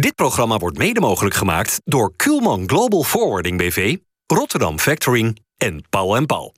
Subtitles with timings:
[0.00, 3.96] Dit programma wordt mede mogelijk gemaakt door Kuhlman Global Forwarding BV,
[4.26, 6.57] Rotterdam Factoring en Paul Paul.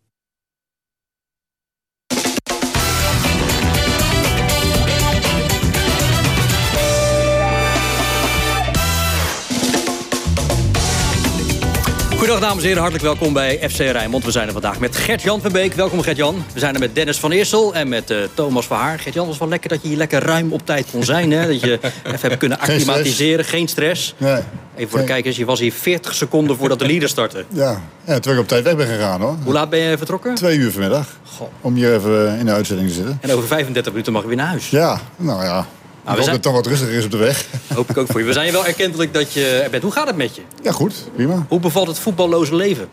[12.21, 14.25] Goedendag dames en heren, hartelijk welkom bij FC Rijnmond.
[14.25, 15.73] We zijn er vandaag met Gert-Jan van Beek.
[15.73, 16.45] Welkom Gert-Jan.
[16.53, 18.99] We zijn er met Dennis van Eersel en met uh, Thomas van Haar.
[18.99, 21.31] Gert-Jan, was wel lekker dat je hier lekker ruim op tijd kon zijn.
[21.31, 21.47] Hè?
[21.47, 24.15] Dat je even hebt kunnen acclimatiseren, geen stress.
[24.17, 24.43] Nee.
[24.77, 27.45] Even voor de kijkers, je was hier 40 seconden voordat de leader startte.
[27.49, 29.37] Ja, ja terug op tijd weg ben gegaan hoor.
[29.45, 30.35] Hoe laat ben je vertrokken?
[30.35, 31.07] Twee uur vanmiddag.
[31.25, 31.49] Goh.
[31.61, 33.19] Om hier even in de uitzending te zitten.
[33.21, 34.71] En over 35 minuten mag je weer naar huis.
[34.71, 35.67] Ja, nou ja.
[36.05, 37.47] Nou, ik we hoop zijn- dat het toch wat rustiger is op de weg.
[37.75, 38.27] Hoop ik ook voor je.
[38.27, 39.83] We zijn je wel erkentelijk dat je er bent.
[39.83, 40.43] Hoe gaat het met je?
[40.63, 40.95] Ja, goed.
[41.15, 41.47] Prima.
[41.49, 42.89] Hoe bevalt het voetballoze leven?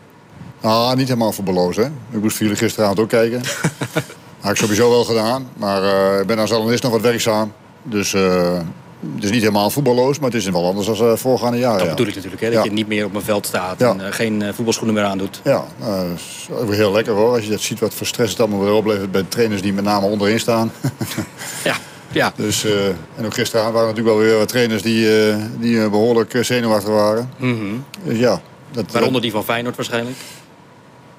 [0.60, 1.84] Ah, niet helemaal voetballoos hè.
[1.84, 3.40] Ik moest voor jullie gisteravond ook kijken.
[4.40, 5.48] Had ik sowieso wel gedaan.
[5.56, 7.52] Maar eh, ik ben als journalist nog wat werkzaam.
[7.82, 8.52] Dus eh,
[9.14, 10.18] het is niet helemaal voetballoos.
[10.18, 11.76] Maar het is wel anders dan uh, voorgaande jaren.
[11.78, 11.90] Dat ja.
[11.92, 12.48] bedoel ik natuurlijk, hè?
[12.50, 12.64] dat Ja.
[12.64, 13.94] je niet meer op een veld staat Ja.
[13.98, 15.40] en geen voetbalschoenen meer aandoet.
[15.44, 17.32] Ja, dat is ook heel lekker hoor.
[17.34, 19.84] Als je dat ziet wat voor stress het allemaal weer oplevert bij trainers die met
[19.84, 20.72] name onderin staan.
[21.64, 21.76] Ja,
[22.12, 22.32] ja.
[22.36, 25.90] Dus, eh, en ook gisteravond waren natuurlijk wel weer wat trainers die, eh, die eh,
[25.90, 27.30] behoorlijk eh, zenuwachtig waren.
[28.04, 28.40] Dus ja.
[28.72, 30.16] Dat, Waaronder die van Feyenoord waarschijnlijk.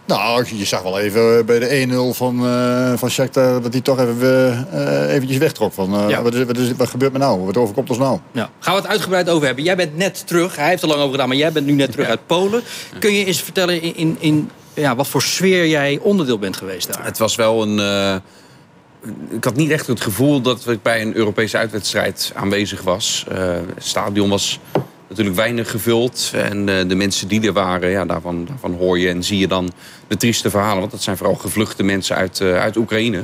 [0.05, 3.99] nou, je zag wel even bij de 1-0 van, eh van Shakhtar dat hij toch
[3.99, 5.73] even eh, eventjes wegtrok.
[5.73, 6.21] Van, eh, Ja.
[6.21, 7.39] wat, is, wat, is, wat gebeurt me nou?
[7.45, 8.19] Wat overkomt ons nou?
[8.31, 8.49] Ja.
[8.59, 9.63] Gaan we het uitgebreid over hebben.
[9.63, 10.55] Jij bent net terug.
[10.55, 12.61] Hij heeft er lang over gedaan, maar jij bent nu net terug uit Polen.
[12.99, 16.93] Kun je eens vertellen in, in, in ja, wat voor sfeer jij onderdeel bent geweest
[16.93, 17.05] daar?
[17.05, 17.79] Het was wel een.
[17.79, 18.15] eh,
[19.29, 23.25] ik had niet echt het gevoel dat ik bij een Europese uitwedstrijd aanwezig was.
[23.27, 23.37] Eh,
[23.75, 24.59] het stadion was
[25.07, 26.31] natuurlijk weinig gevuld.
[26.35, 29.47] En eh, de mensen die er waren, ja, daarvan, daarvan hoor je en zie je
[29.47, 29.71] dan
[30.07, 30.79] de trieste verhalen.
[30.79, 33.23] Want dat zijn vooral gevluchte mensen uit, eh, uit Oekraïne.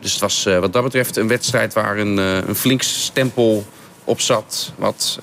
[0.00, 3.66] Dus het was wat dat betreft een wedstrijd waar een, een flink stempel
[4.04, 4.72] op zat.
[4.76, 5.18] Wat,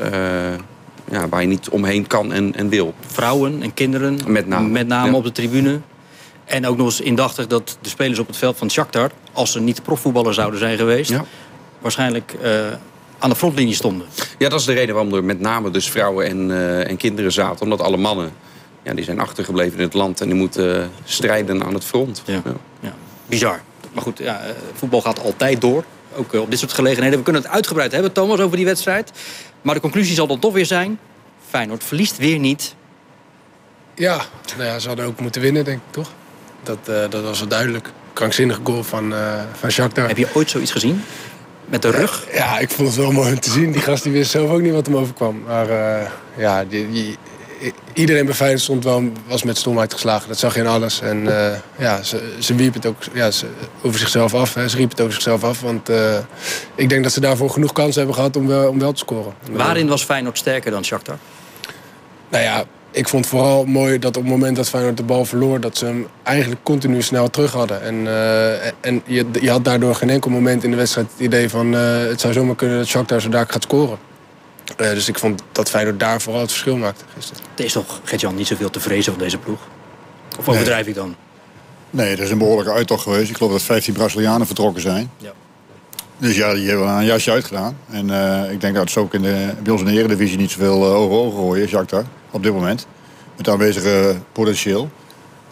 [1.11, 2.93] ja, waar je niet omheen kan en, en wil.
[3.07, 5.13] Vrouwen en kinderen, Met name, ja.
[5.13, 5.79] op de tribune.
[6.45, 9.11] En ook nog eens indachtig dat de spelers op het veld van Shakhtar...
[9.31, 11.09] als ze niet profvoetballer zouden zijn geweest...
[11.09, 11.25] Ja.
[11.79, 12.51] waarschijnlijk eh,
[13.19, 14.07] aan de frontlinie stonden.
[14.37, 17.31] Ja, dat is de reden waarom er met name dus vrouwen en, eh, en kinderen
[17.31, 17.61] zaten.
[17.61, 18.31] Omdat alle mannen
[18.83, 22.21] ja, die zijn achtergebleven in het land en die moeten eh, strijden aan het front.
[22.25, 22.41] Ja.
[22.79, 22.93] Ja.
[23.25, 23.61] Bizar.
[23.93, 24.41] Maar goed, ja,
[24.73, 25.83] voetbal gaat altijd door.
[26.15, 27.17] Ook op dit soort gelegenheden.
[27.17, 29.11] We kunnen het uitgebreid hebben, Thomas, over die wedstrijd.
[29.61, 30.99] Maar de conclusie zal dan toch weer zijn...
[31.49, 32.75] Feyenoord verliest weer niet.
[33.95, 34.21] Ja,
[34.57, 36.11] nou ja, ze hadden ook moeten winnen, denk ik, toch?
[36.65, 37.89] Dat, eh, dat was wel duidelijk.
[38.13, 39.19] Krankzinnige goal van, eh
[39.59, 40.07] van Shakhtar.
[40.07, 41.03] Heb je ooit zoiets gezien?
[41.65, 42.25] Met de rug?
[42.33, 43.71] Ja, ik vond het wel mooi om te zien.
[43.71, 45.43] Die gast die wist zelf ook niet wat hem overkwam.
[45.47, 47.17] Maar eh, ja, die, die-
[47.93, 50.27] iedereen bij Feyenoord stond wel, was met stomheid geslagen.
[50.27, 51.01] Dat zag je in alles.
[51.01, 53.45] En eh, ja, ze, ze wierp het ook ja, ze,
[53.81, 54.53] over zichzelf af.
[54.53, 54.69] Hè.
[54.69, 55.61] Ze riep het over zichzelf af.
[55.61, 56.17] Want eh,
[56.75, 59.33] ik denk dat ze daarvoor genoeg kansen hebben gehad om wel, om wel te scoren.
[59.51, 61.17] Waarin was Feyenoord sterker dan Shakhtar?
[62.29, 62.63] Nou ja,
[62.95, 65.59] ik vond vooral mooi dat op het moment dat Feyenoord de bal verloor...
[65.59, 67.81] dat ze hem eigenlijk continu snel terug hadden.
[67.81, 71.49] En, eh, en je, je had daardoor geen enkel moment in de wedstrijd het idee
[71.49, 71.75] van...
[71.75, 73.97] eh, het zou zomaar kunnen dat Shakhtar zo daar gaat scoren.
[74.77, 77.43] Eh, dus ik vond dat Feyenoord daar vooral het verschil maakte gisteren.
[77.55, 79.59] Er is toch, Gert-Jan, niet zoveel te vrezen van deze ploeg?
[80.39, 81.15] Of overdrijf ik dan?
[81.89, 83.29] Nee, dat is een behoorlijke uittocht geweest.
[83.29, 85.09] Ik geloof dat 15 Brazilianen vertrokken zijn.
[85.17, 85.31] Ja.
[86.17, 87.77] Dus ja, die hebben een jasje uitgedaan.
[87.89, 90.51] En eh, ik denk dat ze ook in de, bij ons in de Eredivisie niet
[90.51, 92.03] zoveel uh, ogen ogen gooien, Shakhtar,
[92.35, 92.87] op dit moment.
[93.37, 94.89] Met aanwezige potentieel.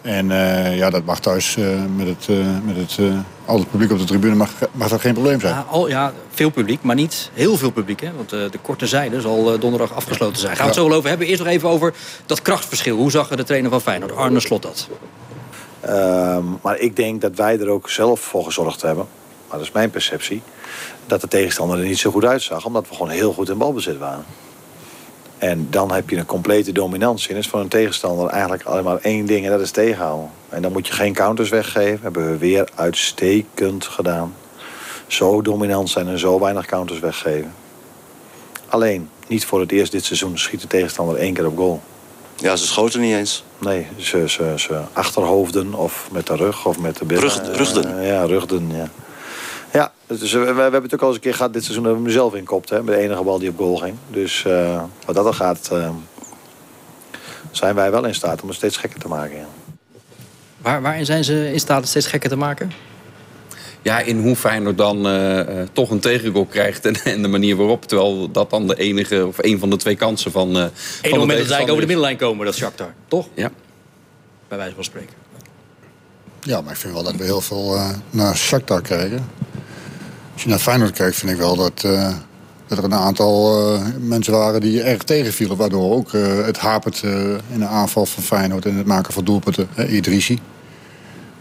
[0.02, 1.64] En eh, ja, dat mag thuis eh,
[1.96, 5.00] met het, eh, met het, eh, al het publiek op de tribune mag, mag dat
[5.00, 5.54] geen probleem zijn.
[5.54, 8.00] Ja, al, ja, veel publiek, maar niet heel veel publiek.
[8.00, 8.12] Hè?
[8.16, 10.56] Want eh, de korte zijde zal eh, donderdag afgesloten zijn.
[10.56, 11.26] Gaan we het zo wel over hebben.
[11.26, 11.94] Eerst nog even over
[12.26, 12.96] dat krachtverschil.
[12.96, 14.88] Hoe zag de trainer van Feyenoord, Arne Slot, dat?
[15.80, 19.06] Ehm, maar ik denk dat wij er ook zelf voor gezorgd hebben.
[19.48, 20.42] Maar dat is mijn perceptie.
[21.06, 22.64] Dat de tegenstander er niet zo goed uitzag.
[22.64, 24.24] Omdat we gewoon heel goed in balbezit waren.
[25.44, 27.30] En dan heb je een complete dominantie.
[27.30, 29.44] En is voor een tegenstander eigenlijk alleen maar één ding.
[29.44, 30.30] En dat is tegenhouden.
[30.48, 31.98] En dan moet je geen counters weggeven.
[32.02, 34.34] Hebben we weer uitstekend gedaan.
[35.06, 37.52] Zo dominant zijn en zo weinig counters weggeven.
[38.68, 41.80] Alleen, niet voor het eerst dit seizoen schiet de tegenstander één keer op goal.
[42.36, 43.44] Ja, ze schoten niet eens.
[43.58, 47.22] Nee, ze, ze, ze achterhoofden of met de rug of met de billen.
[47.22, 47.98] Rug- rugden.
[47.98, 48.88] Eh, ja, rugden, ja.
[49.74, 52.02] Ja, dus we, hebben het ook al eens een keer gehad dit seizoen dat we
[52.02, 52.70] hem zelf inkopt.
[52.70, 53.96] Hè, met de enige bal die op goal ging.
[54.10, 55.90] Dus eh, wat dat al gaat, eh,
[57.50, 59.36] zijn wij wel in staat om het steeds gekker te maken.
[59.36, 59.46] Ja.
[60.62, 62.72] Waar, waarin zijn ze in staat het steeds gekker te maken?
[63.82, 67.56] Ja, in hoe Feyenoord dan eh, eh, toch een tegengoal krijgt en, en de manier
[67.56, 67.84] waarop.
[67.84, 70.56] Terwijl dat dan de enige of een van de twee kansen van.
[70.56, 70.70] eh Eén
[71.10, 72.94] van moment dat ze eigenlijk tegenstander over de middenlijn komen, dat is Shakhtar.
[73.08, 73.28] Toch?
[73.34, 73.50] Ja.
[74.48, 75.14] Bij wijze van spreken.
[76.40, 77.78] Ja, maar ik vind wel dat we heel veel
[78.10, 79.24] naar Shakhtar kijken.
[80.34, 82.14] Als je naar Feyenoord kijkt, vind ik wel dat, eh,
[82.66, 85.56] dat er een aantal eh, mensen waren die erg tegenvielen.
[85.56, 87.02] Waardoor ook eh, het hapert
[87.52, 89.68] in de aanval van Feyenoord en het maken van doelpunten.
[89.88, 90.40] Idrissi,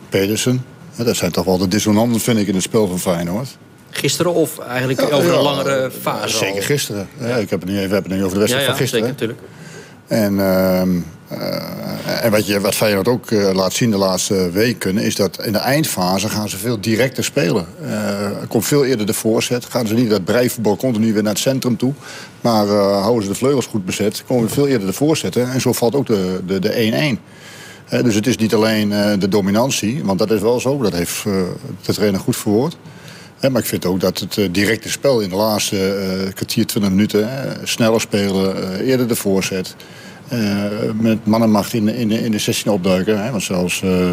[0.10, 0.66] Pedersen.
[0.96, 3.58] dat zijn toch wel de dissonanten, vind ik, in het spel van Feyenoord.
[3.90, 6.38] Gisteren of eigenlijk over een langere fase?
[6.38, 7.08] Zeker gisteren.
[7.20, 7.36] Ja.
[7.36, 9.06] ik heb het nu even, heb het nu over de wedstrijd van gisteren.
[9.06, 9.63] Zeker, natuurlijk.
[10.14, 10.82] En, uh,
[12.24, 14.98] en wat, je, wat Feyenoord ook uh, laat zien de laatste weken...
[14.98, 17.66] is dat in de eindfase gaan ze veel directer spelen.
[17.82, 19.66] Er komt veel eerder de voorzet.
[19.66, 21.94] Gaan ze niet dat breivoetbal continu weer naar het centrum toe.
[22.42, 24.24] Maar houden ze de vleugels goed bezet...
[24.28, 25.52] komen veel eerder de voorzetten.
[25.52, 27.18] En zo valt ook de
[27.90, 28.02] 1-1.
[28.04, 28.90] dus het is niet alleen
[29.20, 30.04] de dominantie.
[30.04, 30.82] Want dat is wel zo.
[30.82, 32.78] Dat heeft de trainer goed verwoord.
[33.40, 37.30] maar ik vind ook dat het directe spel in de laatste kwartier, 20 minuten...
[37.64, 39.76] sneller spelen, eerder de voorzet...
[40.34, 40.66] Uh,
[41.00, 43.24] met mannenmacht in, in, in de 16 opduiken.
[43.24, 44.12] Hè, want zelfs uh,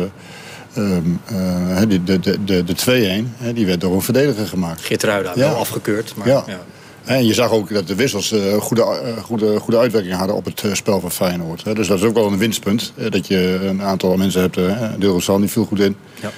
[0.77, 4.81] um, uh, de, de, de, de 2-1, die werd door een verdediger gemaakt.
[4.81, 5.49] Geertruida, ja.
[5.49, 6.15] wel afgekeurd.
[6.17, 6.45] Maar, ja.
[6.47, 6.61] ja.
[7.05, 11.01] En je zag ook dat de wissels goede, goede, goede uitwerking hadden op het spel
[11.01, 11.65] van Feyenoord.
[11.65, 12.93] Dus dat is ook wel een winstpunt.
[13.11, 14.59] Dat je een aantal mensen hebt.
[14.99, 15.97] Deelrosan die viel goed in.
[16.21, 16.31] Ja.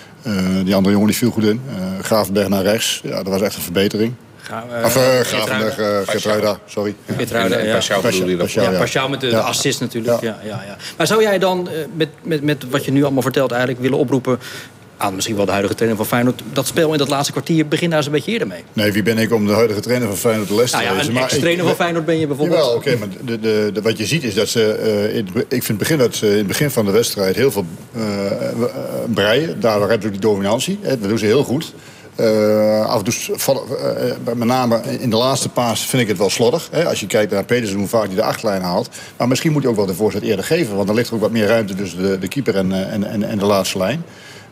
[0.62, 1.60] die andere jongen die viel goed in.
[2.00, 3.00] Gravenberg naar rechts.
[3.04, 4.14] Ja, dat was echt een verbetering.
[4.42, 6.94] Ga, uh, of uh, Gravenberg, uh, Geertruida, sorry.
[7.16, 7.74] Geertruida, ja.
[7.74, 8.52] Pashao bedoel je dat?
[8.52, 10.20] Ja, Pashao met de, de, assist natuurlijk.
[10.20, 10.38] Ja.
[10.44, 13.82] Ja, ja, Maar zou jij dan met, met, met wat je nu allemaal vertelt eigenlijk
[13.82, 14.38] willen oproepen
[15.02, 16.42] aan misschien wel de huidige trainer van Feyenoord...
[16.52, 18.64] dat spel in dat laatste kwartier, begin daar eens een beetje eerder mee.
[18.72, 21.16] Nee, wie ben ik om de huidige trainer van Feyenoord les te nou ja, lezen?
[21.16, 22.58] Een ex-trainer van Feyenoord ben je bijvoorbeeld.
[22.60, 24.80] Jawel, oké, maar de, de, de, wat je ziet is dat ze...
[25.10, 27.50] Uh, in, ik vind het begin dat ze in het begin van de wedstrijd heel
[27.50, 27.64] veel
[27.96, 28.02] uh,
[29.14, 29.60] breien.
[29.60, 30.78] Daardoor hebben ze die dominantie.
[30.82, 31.72] Dat doen ze heel goed.
[32.20, 33.38] Uh, af toe,
[34.26, 36.68] uh, met name in de laatste paas vind ik het wel slordig.
[36.70, 36.88] Hè?
[36.88, 38.88] Als je kijkt naar Pedersen, hoe vaak hij de achtlijn haalt.
[39.16, 40.74] Maar misschien moet hij ook wel de voorzet eerder geven.
[40.74, 43.22] Want dan ligt er ook wat meer ruimte tussen de, de keeper en, en, en,
[43.22, 44.04] en de laatste lijn.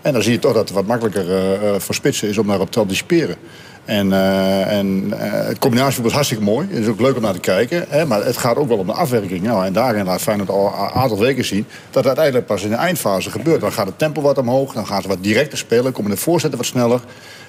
[0.03, 1.27] En dan zie je toch dat het wat makkelijker
[1.63, 3.37] uh, voor spitsen is om daarop te anticiperen.
[3.85, 6.67] En, uh, en uh, het combinatie was hartstikke mooi.
[6.71, 7.85] Het is ook leuk om naar te kijken.
[7.89, 9.43] Hè, maar het gaat ook wel om de afwerking.
[9.43, 11.67] Nou, en daarin laat Feyenoord al een aantal weken zien...
[11.85, 13.61] dat het uiteindelijk pas in de eindfase gebeurt.
[13.61, 14.73] Dan gaat het tempo wat omhoog.
[14.73, 15.93] Dan gaan ze wat directer spelen.
[15.93, 17.01] Komen de voorzetten wat sneller.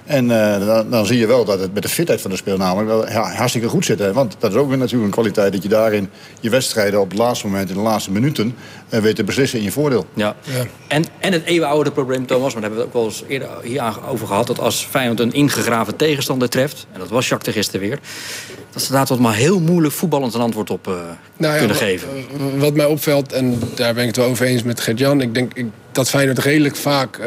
[0.05, 2.57] En uh, dan, dan, zie je wel dat het met de fitheid van de speel
[2.57, 3.99] namelijk wel ja, hartstikke goed zit.
[3.99, 4.13] Hè?
[4.13, 6.09] Want dat is ook weer natuurlijk een kwaliteit dat je daarin
[6.39, 8.55] je wedstrijden op het laatste moment, in de laatste minuten,
[8.89, 10.05] uh, weet te beslissen in je voordeel.
[10.13, 10.35] Ja.
[10.41, 10.65] ja.
[10.87, 13.49] En, en het eeuwenoude probleem, Thomas, maar daar hebben we het ook wel eens eerder
[13.63, 17.59] hier over gehad, dat als Feyenoord een ingegraven tegenstander treft, en dat was Jacques de
[17.59, 17.99] gisteren weer,
[18.71, 20.93] dat ze daar tot maar heel moeilijk voetballend een antwoord op uh,
[21.37, 22.07] nou ja, kunnen geven.
[22.57, 25.53] Wat mij opvalt, en daar ben ik het wel over eens met Gert-Jan, ik denk...
[25.53, 27.25] Ik, dat Feyenoord redelijk vaak uh,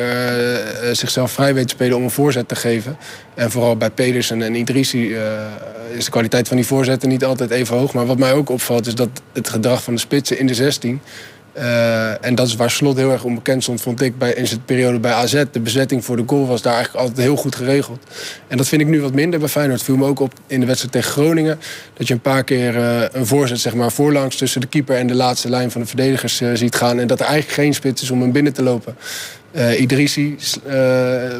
[0.92, 2.96] zichzelf vrij weet te spelen om een voorzet te geven.
[3.34, 5.20] En vooral bij Pedersen en Idrissi uh,
[5.96, 7.92] is de kwaliteit van die voorzetten niet altijd even hoog.
[7.92, 11.00] Maar wat mij ook opvalt is dat het gedrag van de spitsen in de 16...
[11.58, 14.64] Uh, en dat is waar Slot heel erg onbekend stond, vond ik, bij, in zijn
[14.64, 15.44] periode bij AZ.
[15.52, 18.04] De bezetting voor de goal was daar eigenlijk altijd heel goed geregeld.
[18.48, 19.82] En dat vind ik nu wat minder bij Feyenoord.
[19.82, 21.58] viel me ook op in de wedstrijd tegen Groningen.
[21.94, 25.06] Dat je een paar keer uh, een voorzet zeg maar, voorlangs tussen de keeper en
[25.06, 26.98] de laatste lijn van de verdedigers uh, ziet gaan.
[26.98, 28.96] En dat er eigenlijk geen spits is om hem binnen te lopen.
[29.52, 30.36] Uh, Idrissi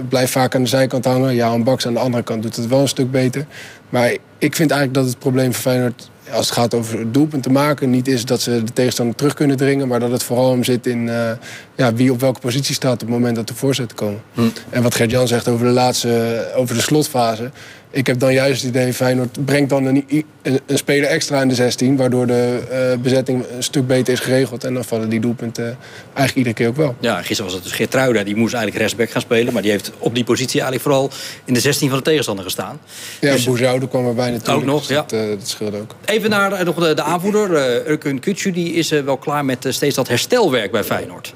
[0.09, 1.35] blijft vaak aan de zijkant hangen.
[1.35, 3.47] Ja, Baks aan de andere kant doet het wel een stuk beter.
[3.89, 7.91] Maar ik vind eigenlijk dat het probleem voor Feyenoord als het gaat over doelpunten maken,
[7.91, 10.87] niet is dat ze de tegenstander terug kunnen dringen, maar dat het vooral om zit
[10.87, 11.31] in uh,
[11.77, 14.23] ja, wie op welke positie staat op het moment dat de voorzetten komen.
[14.35, 14.41] Hm.
[14.71, 17.51] En wat Gert-Jan zegt over de laatste, over de slotfase.
[17.95, 20.05] Ik heb dan juist het idee, Feyenoord brengt dan een,
[20.43, 21.97] een, een speler extra in de 16...
[21.97, 24.65] waardoor de uh, bezetting een stuk beter is geregeld.
[24.65, 25.79] En dan vallen die doelpunten
[26.15, 26.95] eigenlijk iedere keer ook wel.
[27.01, 28.25] Ja, gisteren was het dus Geertruida.
[28.25, 29.53] Die moest eigenlijk rechtsback gaan spelen.
[29.53, 31.11] Maar die heeft op die positie eigenlijk vooral
[31.45, 32.81] in de 16 van de tegenstander gestaan.
[33.21, 34.59] Ja, dus, Boezoude kwam erbij natuurlijk.
[34.59, 35.05] Ook nog, dus ja.
[35.07, 35.95] Dat, uh, dat scheelde ook.
[36.05, 38.51] Even naar uh, nog de, de aanvoerder, uh, Urkun Kutsu.
[38.51, 41.35] Die is wel klaar met steeds dat herstelwerk bij Feyenoord.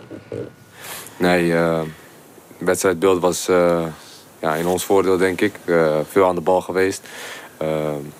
[1.17, 1.85] Nee, de
[2.59, 3.49] wedstrijdbeeld was
[4.39, 5.55] ja, in ons voordeel, denk ik.
[5.65, 7.03] Uh, veel aan de bal geweest.
[7.63, 7.69] Uh,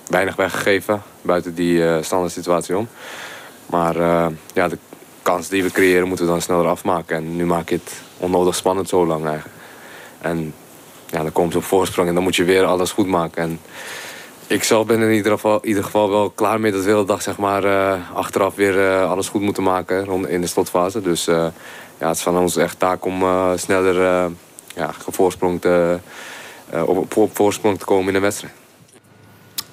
[0.07, 2.87] weinig weggegeven buiten die uh, standaard situatie om.
[3.65, 3.95] Maar
[4.53, 4.77] ja, de
[5.21, 7.15] kans die we creëren moeten we dan sneller afmaken.
[7.15, 9.27] En nu maak je het onnodig spannend zo lang.
[10.21, 10.53] En
[11.05, 13.43] ja, dan komt ze op voorsprong en dan moet je weer alles goed maken.
[13.43, 13.59] En
[14.47, 17.05] ik zelf ben in ieder geval, ieder geval wel klaar mee dat we de hele
[17.05, 17.63] dag zeg maar,
[18.13, 21.01] achteraf weer alles goed moeten maken in de slotfase.
[21.01, 21.51] Dus ja,
[21.97, 23.23] het is van ons echt taak om
[23.55, 24.31] sneller
[24.79, 25.99] ja, voorsprong te,
[26.73, 28.53] uh, op, op, voorsprong te komen in de wedstrijd.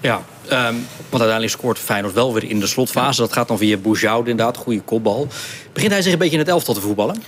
[0.01, 3.21] Ja, um, want uiteindelijk scoort Feyenoord wel weer in de slotfase.
[3.21, 5.29] Dat gaat dan via Boujoude inderdaad, goede kopbal.
[5.73, 7.23] Begint hij zich een beetje in het elftal te voetballen?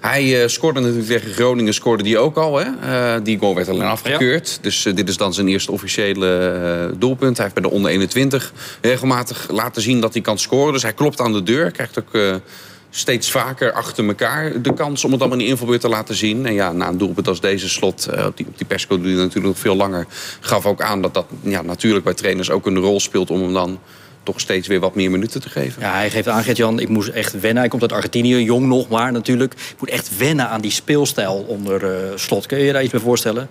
[0.00, 2.58] Hij uh, scoorde natuurlijk tegen Groningen, scoorde die ook al.
[2.58, 2.66] Hè?
[2.66, 4.48] Uh, die goal werd alleen afgekeurd.
[4.48, 4.58] Ja.
[4.60, 7.36] Dus uh, dit is dan zijn eerste officiële doelpunt.
[7.36, 10.72] Hij heeft bij de onder 21 regelmatig laten zien dat hij kan scoren.
[10.72, 11.70] Dus hij klopt aan de deur.
[11.70, 12.40] Krijgt ook
[12.90, 16.46] steeds vaker achter elkaar de kans om het allemaal in de invalbeurt te laten zien.
[16.46, 19.46] En ja, na een doelpunt als deze slot, eh, op die, die persco duurde natuurlijk
[19.46, 20.06] nog veel langer,
[20.40, 23.52] gaf ook aan dat dat ja, natuurlijk bij trainers ook een rol speelt om hem
[23.52, 23.78] dan
[24.22, 25.82] toch steeds weer wat meer minuten te geven.
[25.82, 27.58] Ja, hij geeft aan, Gert-Jan, ik moest echt wennen.
[27.58, 29.52] Hij komt uit Argentinië, jong nog maar natuurlijk.
[29.52, 32.46] Ik moet echt wennen aan die speelstijl onder uh, slot.
[32.46, 33.48] Kun je je daar iets bij voorstellen?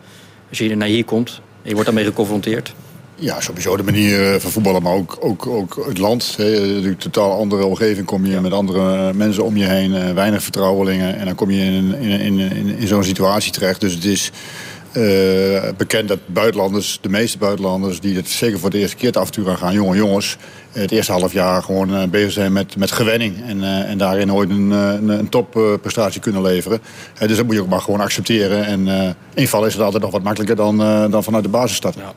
[0.50, 1.30] Als je naar hier komt
[1.62, 2.74] en je wordt daarmee geconfronteerd.
[3.20, 6.36] Ja, sowieso de manier eh, van voetballen, maar ook, ook, ook het land.
[6.38, 9.94] Een totaal andere omgeving kom je met andere mensen om je heen.
[9.96, 11.18] eh, Weinig vertrouwelingen.
[11.18, 13.82] En dan kom je in, in, in, in, in zo'n situatie terecht.
[13.82, 14.32] Dus het is
[14.98, 18.00] eh, bekend dat buitenlanders, de meeste buitenlanders...
[18.00, 20.38] die het zeker voor de eerste keer het avontuur aan gaan, jonge jongens...
[20.72, 23.44] het eerste half jaar gewoon eh, bezig zijn met, met gewenning.
[23.46, 26.82] En, eh, en daarin ooit een, een, topprestatie kunnen leveren.
[27.20, 28.66] Dus dat moet je ook maar gewoon accepteren.
[28.66, 30.78] En invallen is het altijd nog wat makkelijker dan,
[31.12, 32.02] dan vanuit de basis starten.
[32.02, 32.14] Ja.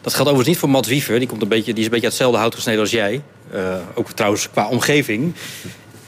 [0.00, 1.18] Dat geldt overigens niet voor Mats Wiever.
[1.18, 3.22] Die, komt een beetje, die is een beetje hetzelfde hout gesneden als jij.
[3.94, 5.34] Ook trouwens qua omgeving.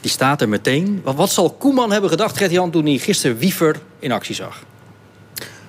[0.00, 1.00] Die staat er meteen.
[1.04, 4.62] Wat, wat zal Koeman hebben gedacht, Gert-Jan, toen hij gisteren Wiever in actie zag?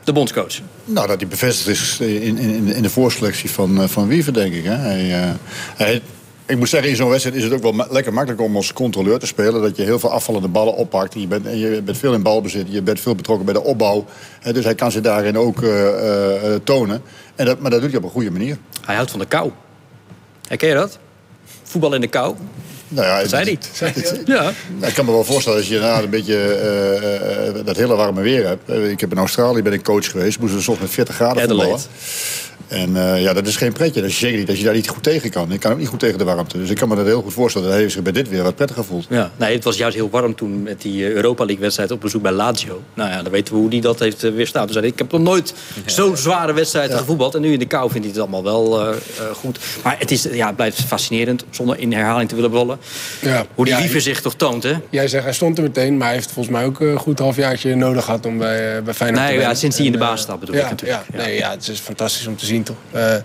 [0.08, 0.60] De bondscoach.
[0.86, 4.54] Nou, dat hij bevestigd is in, in, in de voorselectie van, eh, van Wiever, denk
[4.54, 4.64] ik.
[4.64, 4.76] Hè.
[4.76, 5.30] Hij, eh,
[5.76, 6.02] hij,
[6.46, 8.74] ik moet zeggen, in zo'n wedstrijd is het ook wel ma- lekker makkelijk om als
[8.74, 9.62] controleur te spelen.
[9.62, 11.14] Dat je heel veel afvallende ballen oppakt.
[11.14, 12.68] Je bent, en je bent veel in balbezit.
[12.70, 14.06] Je bent veel betrokken bij de opbouw.
[14.40, 17.02] Hè, dus hij kan zich daarin ook eh, tonen.
[17.36, 18.58] En dat, maar dat doet hij op een goede manier.
[18.86, 19.52] Hij houdt van de kou.
[20.48, 21.00] Herken je dat?
[21.64, 22.36] Voetbal in de kou.
[22.88, 23.58] Nou ja, Dat zei hij.
[23.90, 24.42] het- Ja.
[24.78, 27.96] Nou, ik kan me wel voorstellen als je nou een beetje eh, eh, dat hele
[27.96, 28.70] warme weer hebt.
[28.70, 30.40] Eh, Ik heb in Australië ben ik coach geweest.
[30.40, 31.80] Moesten we soms met 40 graden voetballen.
[32.68, 34.02] En eh, ja, dat is geen pretje.
[34.02, 35.52] Dat is zeker niet als je daar niet goed tegen kan.
[35.52, 36.58] Ik kan ook niet goed tegen de warmte.
[36.58, 37.68] Dus ik kan me dat heel goed voorstellen.
[37.68, 39.06] Dat hij zich bij dit weer wat prettiger voelt.
[39.10, 42.02] Ja, nee, het was juist heel warm toen met die eh, Europa League wedstrijd op
[42.02, 42.82] bezoek bij Lazio.
[42.94, 44.70] Nou ja, dan weten we hoe die dat heeft eh, weerstaan.
[44.72, 45.54] Hij, ik heb nog nooit
[45.86, 47.36] zo'n zware wedstrijd gevoetbald.
[47.36, 49.60] En nu in de kou vindt hij het allemaal wel eh, eh, goed.
[49.84, 52.80] Maar het, is, ja, het blijft fascinerend, zonder in herhaling te willen ballen.
[53.22, 53.46] Ja.
[53.56, 54.74] Hoe die Ja, Wiever zich toch toont, hè?
[54.90, 57.76] Jij zegt hij stond er meteen, maar hij heeft volgens mij ook een goed halfjaartje
[57.76, 60.40] nodig gehad om bij, bij Feyenoord Nee, te ja, sinds hij in de baas staat
[60.40, 61.02] bedoel ja, ik natuurlijk.
[61.12, 61.26] Ja, Ja.
[61.26, 62.76] Nee, ja, het is fantastisch om te zien toch.
[62.92, 63.16] Eh,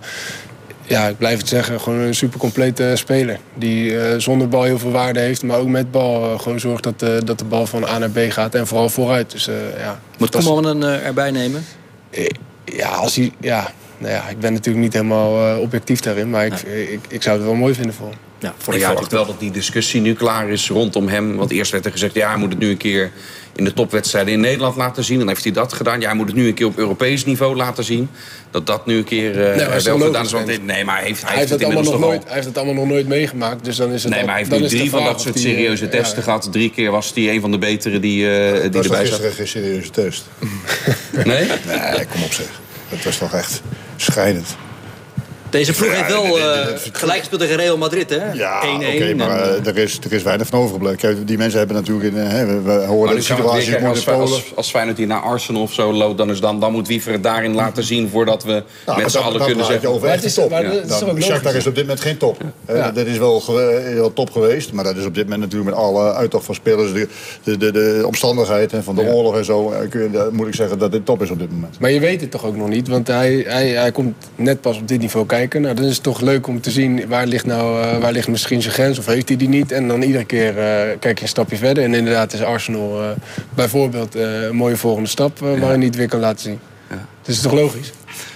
[0.85, 3.37] ja, ik blijf het zeggen, gewoon een super complete speler.
[3.53, 6.83] Die eh, zonder bal heel veel waarde heeft, maar ook met bal eh, gewoon zorgt
[6.83, 9.31] dat, eh, dat de bal van A naar B gaat en vooral vooruit.
[9.31, 10.29] Dus, eh, ja, Moet.
[10.29, 11.65] Koeman eh, erbij nemen?
[12.09, 12.25] Eh,
[12.65, 16.45] Ja, als hij, ja, nou ja, ik ben natuurlijk niet helemaal eh, objectief daarin, maar
[16.45, 18.17] ik, ik, ik zou het wel mooi vinden voor hem.
[18.39, 21.35] Ja, voor Ik verwacht wel dat die discussie nu klaar is rondom hem.
[21.35, 23.11] Want eerst werd er gezegd, ja, hij moet het nu een keer
[23.55, 25.17] in de topwedstrijden in Nederland laten zien.
[25.19, 25.99] Dan heeft hij dat gedaan.
[25.99, 28.09] Ja, hij moet het nu een keer op Europees niveau laten zien.
[28.51, 30.31] Dat dat nu een keer eh, is wel gedaan is.
[30.31, 32.25] Want, nee, maar hij heeft, hij Hij heeft, heeft het het allemaal nog nooit, al...
[32.25, 33.65] hij heeft het allemaal nog nooit meegemaakt.
[33.65, 35.45] Dus dan is het Nee, al- maar hij heeft nu drie van dat soort die,
[35.47, 36.47] eh, serieuze ja, testen gehad.
[36.51, 39.07] Drie keer was hij een van de betere die, eh, die Dat was erbij zat.
[39.07, 40.23] gisteren geen serieuze test.
[41.25, 41.47] Nee?
[41.95, 42.45] Nee, kom op zeg.
[42.89, 43.61] Dat was toch echt
[43.95, 44.47] schrijnend.
[45.53, 48.31] Deze ploeg Ja, heeft wel eh, gelijk gespeeld tegen Real Madrid, hè?
[48.31, 48.35] 1-1.
[48.35, 50.97] Ja, oké, maar eh, er, is, er is weinig van overgebleven.
[50.97, 52.13] Kijk, die mensen hebben natuurlijk...
[52.13, 55.07] In, eh, hè, we, we horen Maar de situatie in als, als, als Feyenoord hier
[55.07, 56.17] naar Arsenal of zo loopt...
[56.17, 58.09] dan, is dan, dan moet Wiever het daarin laten zien...
[58.09, 59.89] voordat we Nou, met z'n allen kunnen zeggen...
[59.89, 60.51] over Maar het is- top.
[61.19, 62.37] Shakhtar is op dit moment geen top.
[62.67, 62.91] Ja.
[62.91, 64.71] Dat is wel top geweest.
[64.71, 66.93] Maar dat is op dit moment natuurlijk met alle uittocht van spelers...
[66.93, 67.07] de,
[67.43, 69.73] de, de, de omstandigheid hè, van de oorlog en zo...
[70.31, 71.79] moet ik zeggen dat dit top is op dit moment.
[71.79, 74.77] Maar je weet het toch ook nog niet, want hij, hij, hij komt net pas
[74.77, 75.61] op dit niveau kijken.
[75.61, 78.27] Nou, dan is het toch leuk om te zien waar ligt, nou, eh, waar ligt
[78.27, 79.71] misschien zijn grens of heeft hij die niet.
[79.71, 81.83] En dan iedere keer eh, kijk je een stapje verder.
[81.83, 83.09] En inderdaad is Arsenal eh,
[83.55, 86.59] bijvoorbeeld een mooie volgende stap waarin hij het weer kan laten zien.
[86.89, 87.91] Dus het is toch logisch?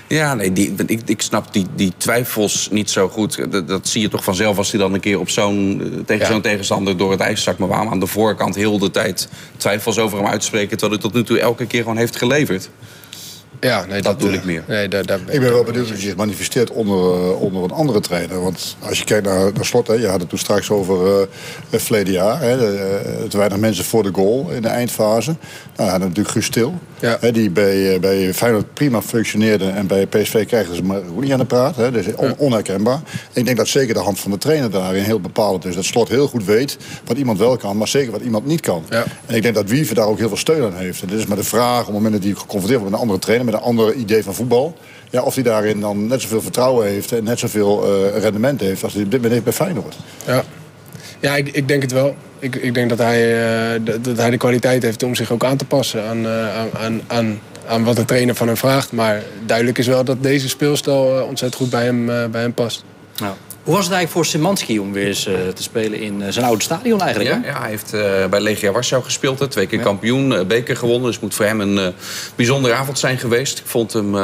[0.08, 3.52] Ja, nee, die, ik, ik snap die, die twijfels niet zo goed.
[3.52, 6.32] Dat, dat zie je toch vanzelf als hij dan een keer op zo'n, tegen Ja.
[6.32, 7.58] zo'n tegenstander door het ijs zakt.
[7.58, 10.78] Maar waarom aan de voorkant heel de tijd twijfels over hem uitspreken...
[10.78, 12.70] terwijl hij tot nu toe elke keer gewoon heeft geleverd?
[13.60, 14.64] Ja, nee, Dat bedoel ik meer.
[14.68, 17.64] Nee, daar, daar ben Ik ben wel benieuwd hoe hij zich manifesteert onder, eh, onder
[17.64, 18.42] een andere trainer.
[18.42, 21.28] Want als je kijkt naar, naar Slot, hè, je had het toen straks over eh,
[21.70, 22.42] het verleden jaar.
[22.42, 25.36] Hè, de, te weinig mensen voor de goal in de eindfase.
[25.76, 26.74] Nou, hadden natuurlijk Guus Stil.
[27.00, 27.18] Ja.
[27.20, 29.66] Hè, die bij, bij Feyenoord prima functioneerde.
[29.70, 31.76] En bij PSV krijgen ze maar niet aan de praat.
[31.76, 33.00] Hè, dus on- onherkenbaar.
[33.34, 35.76] En ik denk dat zeker de hand van de trainer daarin heel bepalend is.
[35.76, 38.84] Dat Slot heel goed weet wat iemand wel kan, maar zeker wat iemand niet kan.
[38.90, 39.04] Ja.
[39.26, 41.02] En ik denk dat Wiever daar ook heel veel steun aan heeft.
[41.02, 43.00] En dit is maar de vraag, op het moment dat hij geconfronteerd wordt met een
[43.08, 44.78] andere trainer, met een ander idee van voetbal.
[45.10, 48.84] Ja, of hij daarin dan net zoveel vertrouwen heeft en net zoveel eh, rendement heeft
[48.84, 49.96] als hij op dit moment heeft bij Feyenoord.
[50.26, 50.44] Ja,
[51.20, 52.16] ja ik, ik denk het wel.
[52.40, 55.44] Ik, ik denk dat hij, eh, dat, dat hij de kwaliteit heeft om zich ook
[55.44, 58.92] aan te passen aan, eh, aan, aan, aan, aan wat de trainer van hem vraagt.
[58.92, 62.84] Maar duidelijk is wel dat deze speelstijl ontzettend goed bij hem, bij hem past.
[63.20, 63.34] Nou,
[63.68, 66.46] Hoe was het eigenlijk voor Simanski om weer eens eh, te spelen in eh, zijn
[66.46, 67.46] oude stadion eigenlijk?
[67.46, 69.52] Ja, ja, hij heeft eh, bij Legia Warschau gespeeld.
[69.52, 71.06] Twee keer kampioen, beker gewonnen.
[71.06, 71.94] Dus het moet voor hem een
[72.36, 73.60] bijzondere avond zijn geweest.
[73.60, 74.16] Ik vond hem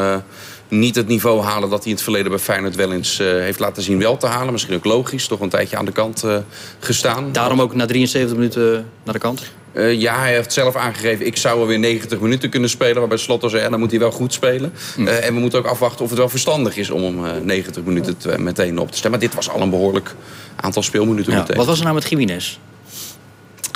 [0.67, 3.83] niet het niveau halen dat hij in het verleden bij Feyenoord wel eens heeft laten
[3.83, 4.51] zien wel te halen.
[4.51, 6.37] Misschien ook logisch, toch een tijdje aan de kant uh,
[6.79, 7.31] gestaan.
[7.31, 9.41] Daarom ook na 73 minuten naar de kant?
[9.73, 12.95] Uh, ja, hij heeft zelf aangegeven, ik zou alweer 90 minuten kunnen spelen.
[12.95, 14.73] Waarbij Slot zei, ja, dan moet hij wel goed spelen.
[14.97, 15.07] Mm.
[15.07, 17.83] Uh, en we moeten ook afwachten of het wel verstandig is om hem uh, 90
[17.83, 19.11] minuten te, meteen op te stellen.
[19.11, 20.15] Maar dit was al een behoorlijk
[20.55, 21.39] aantal speelminuten ja.
[21.39, 21.57] meteen.
[21.57, 22.57] Wat was er nou met Jiménez?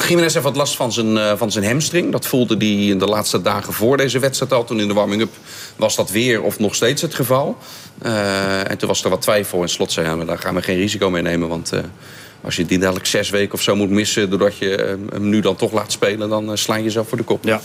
[0.08, 2.12] Jiménez heeft wat last van zijn, van zijn hamstring.
[2.12, 4.64] Dat voelde hij in de laatste dagen voor deze wedstrijd al.
[4.64, 5.34] Toen in de warming-up
[5.76, 7.58] was dat weer of nog steeds het geval.
[8.02, 9.62] En toen was er wat twijfel.
[9.62, 11.48] En slot zei, ja, maar daar gaan we geen risico mee nemen.
[11.48, 11.72] Want
[12.42, 14.30] als je die dadelijk zes weken of zo moet missen...
[14.30, 16.30] doordat je uh, hem nu dan toch laat spelen...
[16.30, 17.44] dan uh, sla je jezelf voor de kop.
[17.44, 17.62] Ja.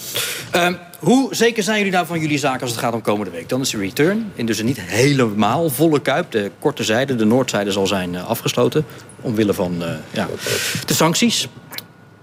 [0.54, 3.48] Uh, hoe zeker zijn jullie nou van jullie zaken als het gaat om komende week?
[3.48, 6.30] Dan is de return in dus een niet helemaal volle kuip.
[6.30, 8.84] De korte zijde, de noordzijde zal zijn afgesloten.
[9.20, 10.28] Omwille van ja,
[10.86, 11.48] de sancties.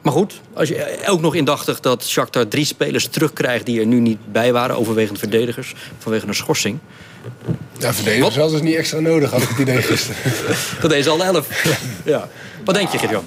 [0.02, 3.66] Maar goed, als je ook nog indachtig dat Shakhtar drie spelers terugkrijgt...
[3.66, 5.74] die er nu niet bij waren, overwegend verdedigers...
[5.98, 6.80] vanwege een schorsing.
[7.78, 10.18] Ja, verdedigers hadden dus niet extra nodig, had ik het idee gisteren.
[10.82, 11.64] dat deze al elf.
[12.06, 12.28] Ja.
[12.66, 13.24] Wat denk je, Gert-Jan?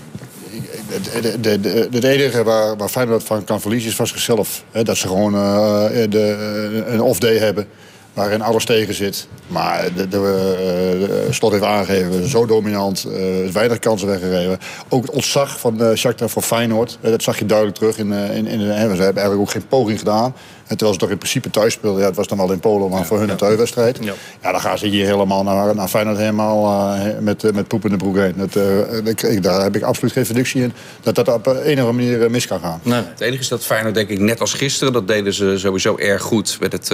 [0.93, 4.65] Het de, de, de, enige waar, waar Feyenoord van kan verliezen is van zichzelf.
[4.71, 7.67] He, dat ze gewoon uh, de, een off-day hebben
[8.13, 9.29] waarin alles tegen zit.
[9.47, 14.59] Maar de, de, Slot heeft aangegeven, zo dominant, uh, weinig kansen weggegeven.
[14.89, 17.99] Ook het ontzag van uh, Shakhtar voor Feyenoord, uh, dat zag je duidelijk terug.
[17.99, 20.35] In, in, in, ze hebben eigenlijk ook geen poging gedaan.
[20.73, 22.91] En terwijl ze toch in principe thuis speelden, ja, het was dan wel in Polen,
[22.91, 23.99] maar ja, voor hun een thuiswedstrijd.
[24.01, 24.13] Ja.
[24.43, 27.97] ja, dan gaan ze hier helemaal naar, naar Feyenoord helemaal met, met poep in de
[27.97, 28.35] broek heen.
[28.37, 28.57] Dat,
[29.05, 31.93] ik, ik, daar heb ik absoluut geen predictie in dat dat op een of andere
[31.93, 32.81] manier mis kan gaan.
[32.83, 33.03] Nee.
[33.03, 36.23] Het enige is dat Feyenoord, denk ik, net als gisteren, dat deden ze sowieso erg
[36.23, 36.91] goed met het,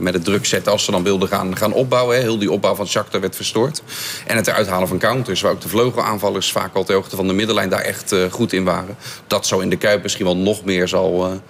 [0.00, 2.16] met het druk zetten als ze dan wilden gaan, gaan opbouwen.
[2.16, 2.22] Hè.
[2.22, 3.82] Heel die opbouw van Shakhtar werd verstoord.
[4.26, 7.26] En het eruit halen van counters, waar ook de vleugelaanvallers vaak al ter hoogte van
[7.26, 8.96] de middenlijn daar echt uh, goed in waren.
[9.26, 11.40] Dat zou in de Kuip misschien wel nog meer zal...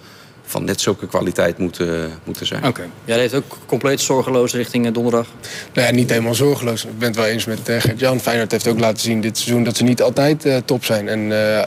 [0.51, 2.59] Van net zulke kwaliteit moeten, moeten zijn.
[2.59, 2.69] Oké.
[2.69, 2.89] Okay.
[3.05, 5.27] Jij leeft ook compleet zorgeloos richting donderdag?
[5.73, 6.85] Nou ja, niet helemaal zorgeloos.
[6.85, 8.19] Ik ben het wel eens met uh, Gert-Jan.
[8.19, 11.07] Feyenoord heeft ook laten zien dit seizoen dat ze niet altijd uh, top zijn.
[11.07, 11.61] En uh,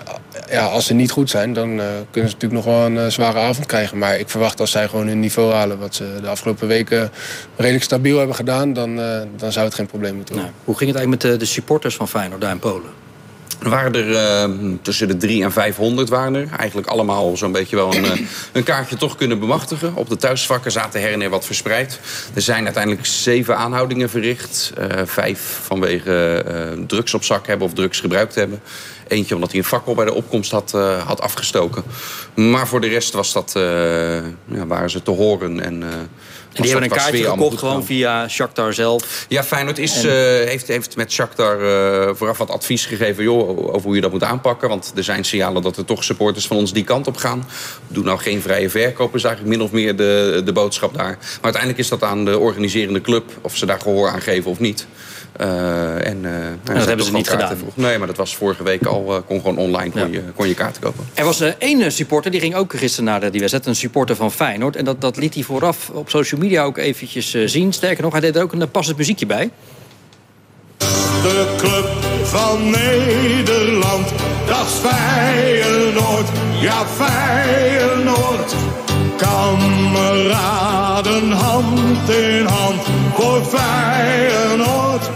[0.50, 1.68] ja, als ze niet goed zijn, dan
[2.10, 3.98] kunnen ze natuurlijk nog wel een zware avond krijgen.
[3.98, 5.78] Maar ik verwacht als zij gewoon hun niveau halen...
[5.78, 7.10] wat ze de afgelopen weken
[7.56, 8.72] redelijk stabiel hebben gedaan...
[8.72, 8.96] dan,
[9.36, 10.52] dan zou het geen probleem moeten worden.
[10.52, 13.03] Nou, hoe ging het eigenlijk met de, de supporters van Feyenoord daar in Polen?
[13.62, 14.08] Waren er
[14.48, 16.48] uh, tussen de 3 en 500 waren er.
[16.58, 18.10] Eigenlijk allemaal zo'n beetje wel een, uh,
[18.52, 19.94] een, kaartje toch kunnen bemachtigen.
[19.94, 22.00] Op de thuisvakken zaten her en her wat verspreid.
[22.34, 24.72] Er zijn uiteindelijk zeven aanhoudingen verricht.
[24.78, 26.44] Uh, vijf vanwege
[26.86, 28.60] drugs op zak hebben of drugs gebruikt hebben.
[29.08, 30.70] Eentje omdat hij een fakkel bij de opkomst had,
[31.06, 31.82] had afgestoken.
[32.34, 33.52] Maar voor de rest was dat,
[34.44, 35.82] ja, waren ze te horen en...
[36.54, 39.26] En die hebben een kaartje gekocht gewoon via Shakhtar zelf.
[39.28, 40.06] Ja, Feyenoord is, en...
[40.06, 40.12] uh,
[40.48, 44.22] heeft, heeft met Shakhtar uh, vooraf wat advies gegeven joh, over hoe je dat moet
[44.22, 44.68] aanpakken.
[44.68, 47.48] Want er zijn signalen dat er toch supporters van ons die kant op gaan.
[47.88, 51.18] Doe nou geen vrije verkoop, is eigenlijk min of meer de, de boodschap daar.
[51.20, 54.58] Maar uiteindelijk is dat aan de organiserende club of ze daar gehoor aan geven of
[54.58, 54.86] niet.
[55.40, 57.56] Uh, en, uh, nou, dat hebben ze niet gedaan.
[57.56, 57.76] Vroeg.
[57.76, 59.14] Nee, maar dat was vorige week al.
[59.14, 60.06] Uh, kon gewoon online kon, ja.
[60.06, 61.04] je, kon je kaarten kopen.
[61.14, 63.66] Er was één supporter, die ging ook gisteren naar die wedstrijd.
[63.66, 64.76] Een supporter van Feyenoord.
[64.76, 67.72] En dat, dat liet hij vooraf op social media ook eventjes zien.
[67.72, 69.50] Sterker nog, hij deed er ook een passend muziekje bij.
[70.78, 71.88] De club
[72.22, 74.08] van Nederland,
[74.46, 76.28] dat is Feyenoord.
[76.60, 78.54] Ja, Feyenoord.
[79.16, 82.82] Kameraden, hand in hand
[83.14, 85.10] voor Feyenoord.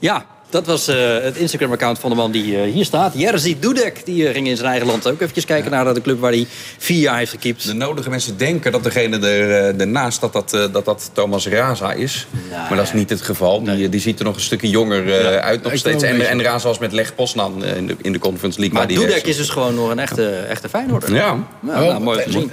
[0.00, 3.12] Ja, dat was uh, het Instagram-account van de man die uh, hier staat.
[3.16, 4.04] Jerzy Dudek.
[4.04, 6.46] Die uh, ging in zijn eigen land ook eventjes kijken naar de club waar hij
[6.78, 7.66] vier jaar heeft gekiept.
[7.66, 12.26] De nodige mensen denken dat degene er, ernaast dat dat, dat dat Thomas Raza is.
[12.30, 12.58] Nee.
[12.58, 13.60] Maar dat is niet het geval.
[13.60, 13.76] Nee.
[13.76, 16.02] Die, die ziet er nog een stukje jonger ja, uit nog steeds.
[16.02, 18.78] En, en Raza was met Leg Poznan in de, in de Conference League.
[18.78, 21.14] Maar Dudek is dus gewoon nog een echte, echte Feyenoorder.
[21.14, 21.16] Ja.
[21.16, 22.50] ja nou, oh, mooi gezien.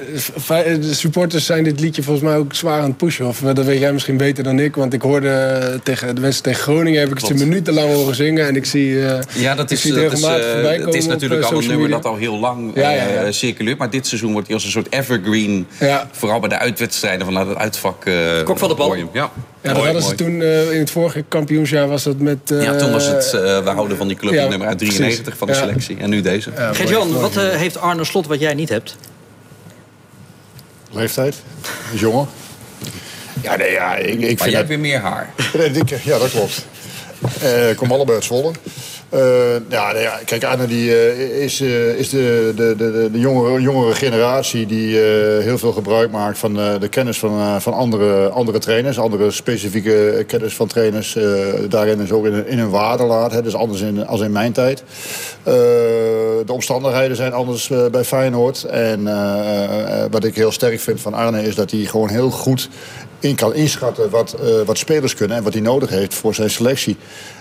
[0.82, 3.28] De supporters zijn dit liedje volgens mij ook zwaar aan het pushen.
[3.28, 4.76] Of dat weet jij misschien beter dan ik.
[4.76, 8.48] Want ik hoorde tegen de mensen tegen Groningen heb ik het minutenlang horen zingen.
[8.48, 11.58] En ik zie, uh, ja, dat is, zie dat is, uh, het is natuurlijk al
[11.58, 13.26] een nummer dat al heel lang ja, ja, ja.
[13.26, 13.78] Uh, circuleert.
[13.78, 15.68] Maar dit seizoen wordt hij als een soort evergreen.
[16.12, 18.06] Vooral bij de uitwedstrijden van het uitvak.
[18.44, 18.96] Kok van de bal.
[18.96, 19.06] Ja.
[19.14, 22.38] Ja, dat hadden ze toen in het vorige kampioensjaar was dat met...
[22.46, 25.40] ja, toen was het, we houden van die club ja, nummer uit 93 precies.
[25.40, 25.98] van de selectie.
[25.98, 26.52] En nu deze.
[26.56, 28.96] Ja, Gert-Jan, wat heeft Arne Slot wat jij niet hebt?
[30.92, 31.36] Leeftijd.
[31.94, 32.28] Is jonger.
[33.42, 35.34] Ja, nee, ja, ik, ik maar vind jij hebt weer meer haar.
[36.04, 36.66] Ja, dat klopt.
[37.44, 38.52] Uh, kom allebei uit Zwolle.
[39.14, 39.22] Uh,
[39.70, 41.62] ja, kijk, Arne die, uh, is,
[41.98, 44.98] is de, de, de, de jongere, jongere generatie die
[45.42, 49.00] heel veel gebruik maakt van de kennis van, van andere, andere trainers.
[49.00, 51.18] Andere specifieke kennis van trainers
[51.70, 53.32] daarin is ook in, in hun waarde laat.
[53.32, 54.84] Hè, dus anders in, als in mijn tijd.
[55.44, 58.64] de omstandigheden zijn anders bij Feyenoord.
[58.64, 59.04] En
[60.12, 62.70] wat ik heel sterk vind van Arne is dat hij gewoon heel goed
[63.26, 66.50] in kan inschatten wat, eh, wat spelers kunnen en wat hij nodig heeft voor zijn
[66.50, 66.98] selectie.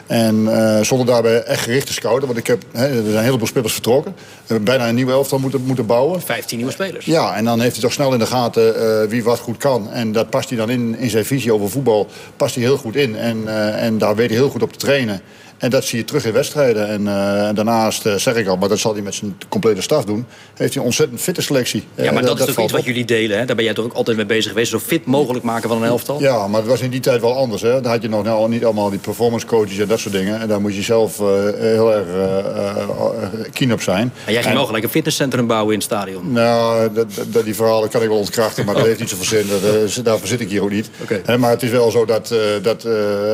[0.07, 2.27] En eh, zonder daarbij echt gericht te scouten.
[2.27, 4.13] Want ik heb, er zijn een heleboel spelers vertrokken.
[4.17, 6.21] We hebben bijna een nieuwe elftal moeten, moeten bouwen.
[6.21, 7.05] 15 nieuwe spelers.
[7.05, 9.91] Ja, en dan heeft hij toch snel in de gaten eh, wie wat goed kan.
[9.91, 12.09] En dat past hij dan in, in zijn visie over voetbal.
[12.37, 13.17] Past hij heel goed in.
[13.17, 15.21] En, en daar weet hij heel goed op te trainen.
[15.59, 16.89] En dat zie je terug in wedstrijden.
[16.89, 20.05] En eh, daarnaast, eh, zeg ik al, maar dat zal hij met zijn complete staf
[20.05, 20.27] doen...
[20.55, 21.85] heeft hij een ontzettend fitte selectie.
[21.95, 23.39] Ja, maar Eh, dat, is valt iets wat jullie delen.
[23.39, 23.45] Hè?
[23.45, 24.71] Daar ben jij toch ook altijd mee bezig geweest.
[24.71, 26.21] Zo fit mogelijk maken van een elftal.
[26.21, 27.63] Ja, maar het was in die tijd wel anders.
[27.63, 27.81] Hè.
[27.81, 30.41] Dan had je nog nou, niet allemaal die performance coaches en dat soort dingen.
[30.41, 31.19] En daar moet je zelf
[31.57, 32.07] heel erg
[33.53, 34.13] keen op zijn.
[34.25, 36.33] En jij ging wel gelijk een fitnesscentrum bouwen in het stadion.
[36.33, 39.47] Nou, dat, dat, die verhalen kan ik wel ontkrachten, maar dat heeft niet zoveel zin.
[39.49, 40.91] Dat, daarvoor zit ik hier ook niet.
[41.25, 42.87] Hè, maar het is wel zo dat, dat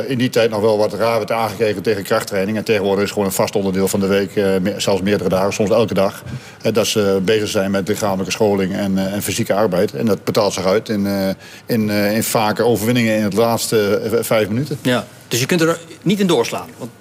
[0.07, 2.57] in die tijd nog wel wat raar werd aangekeken tegen krachttraining.
[2.57, 4.45] En tegenwoordig is gewoon een vast onderdeel van de week, eh,
[4.77, 6.23] zelfs meerdere dagen, soms elke dag.
[6.61, 9.93] Hè, dat ze bezig zijn met lichamelijke scholing en, eh, en fysieke arbeid.
[9.93, 11.29] En dat betaalt zich uit in, eh,
[11.65, 14.77] in, eh, in vake overwinningen in het laatste eh, vijf minuten.
[14.81, 15.05] Ja.
[15.27, 16.67] Dus je kunt er niet in doorslaan.
[16.77, 16.91] Want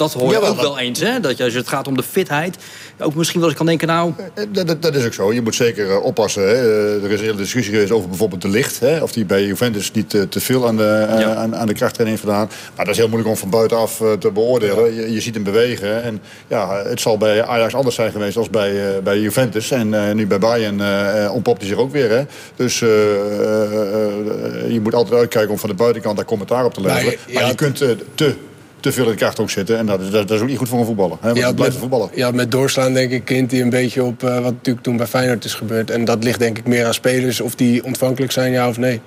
[0.00, 1.00] dat hoor je Jawel, ook dat- wel eens.
[1.00, 1.20] Hè?
[1.20, 2.56] Dat je, als het gaat om de fitheid.
[2.98, 4.12] Ook misschien wel eens kan denken, nou...
[4.34, 5.32] Eh, Dat, dat, dat is ook zo.
[5.32, 6.42] Je moet zeker eh, oppassen.
[6.42, 6.52] Hè.
[6.54, 8.80] Eh, Er is een hele discussie geweest over bijvoorbeeld de licht.
[8.80, 9.02] Hè.
[9.02, 11.34] Of die bij Juventus niet eh, te veel aan de, eh, Ja.
[11.34, 12.50] aan, aan de krachttraining heeft gedaan.
[12.76, 14.94] Maar dat is heel moeilijk om van buitenaf eh, te beoordelen.
[14.94, 16.02] Je, je ziet hem bewegen.
[16.02, 19.70] En ja, het zal bij Ajax anders zijn geweest als bij, eh, bij Juventus.
[19.70, 22.10] En eh, nu bij Bayern eh eh, ontpopt hij zich ook weer.
[22.10, 22.22] Hè.
[22.56, 26.74] Dus eh, eh, eh, je moet altijd uitkijken om van de buitenkant daar commentaar op
[26.74, 27.04] te leveren.
[27.04, 28.34] Maar je- Maar, kunt eh, te,
[28.80, 29.78] te veel in de kracht ook zitten.
[29.78, 31.16] En dat, is- dat, dat is ook niet goed voor een voetballer.
[31.20, 31.26] Hè.
[31.26, 32.08] Want Ja, met, een voetballer.
[32.14, 35.06] ja, met doorslaan denk ik hint hij een beetje op eh, wat natuurlijk toen bij
[35.06, 35.90] Feyenoord is gebeurd.
[35.90, 39.00] En dat ligt denk ik meer aan spelers of die ontvankelijk zijn, ja of nee.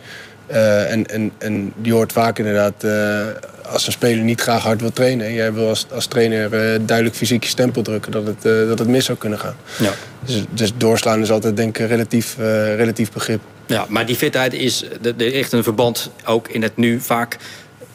[0.47, 3.19] Eh, en, en, en je hoort vaak inderdaad, eh,
[3.71, 5.25] als een speler niet graag hard wil trainen...
[5.25, 8.12] en jij wil als, als trainer eh, duidelijk fysiek je stempel drukken...
[8.12, 9.55] dat het, eh, dat het mis zou kunnen gaan.
[9.79, 9.91] Ja.
[10.25, 13.41] Dus, dus doorslaan is altijd denk ik relatief, eh, relatief begrip.
[13.65, 17.38] Ja, maar die fitheid is de, echt een verband ook in het nu vaak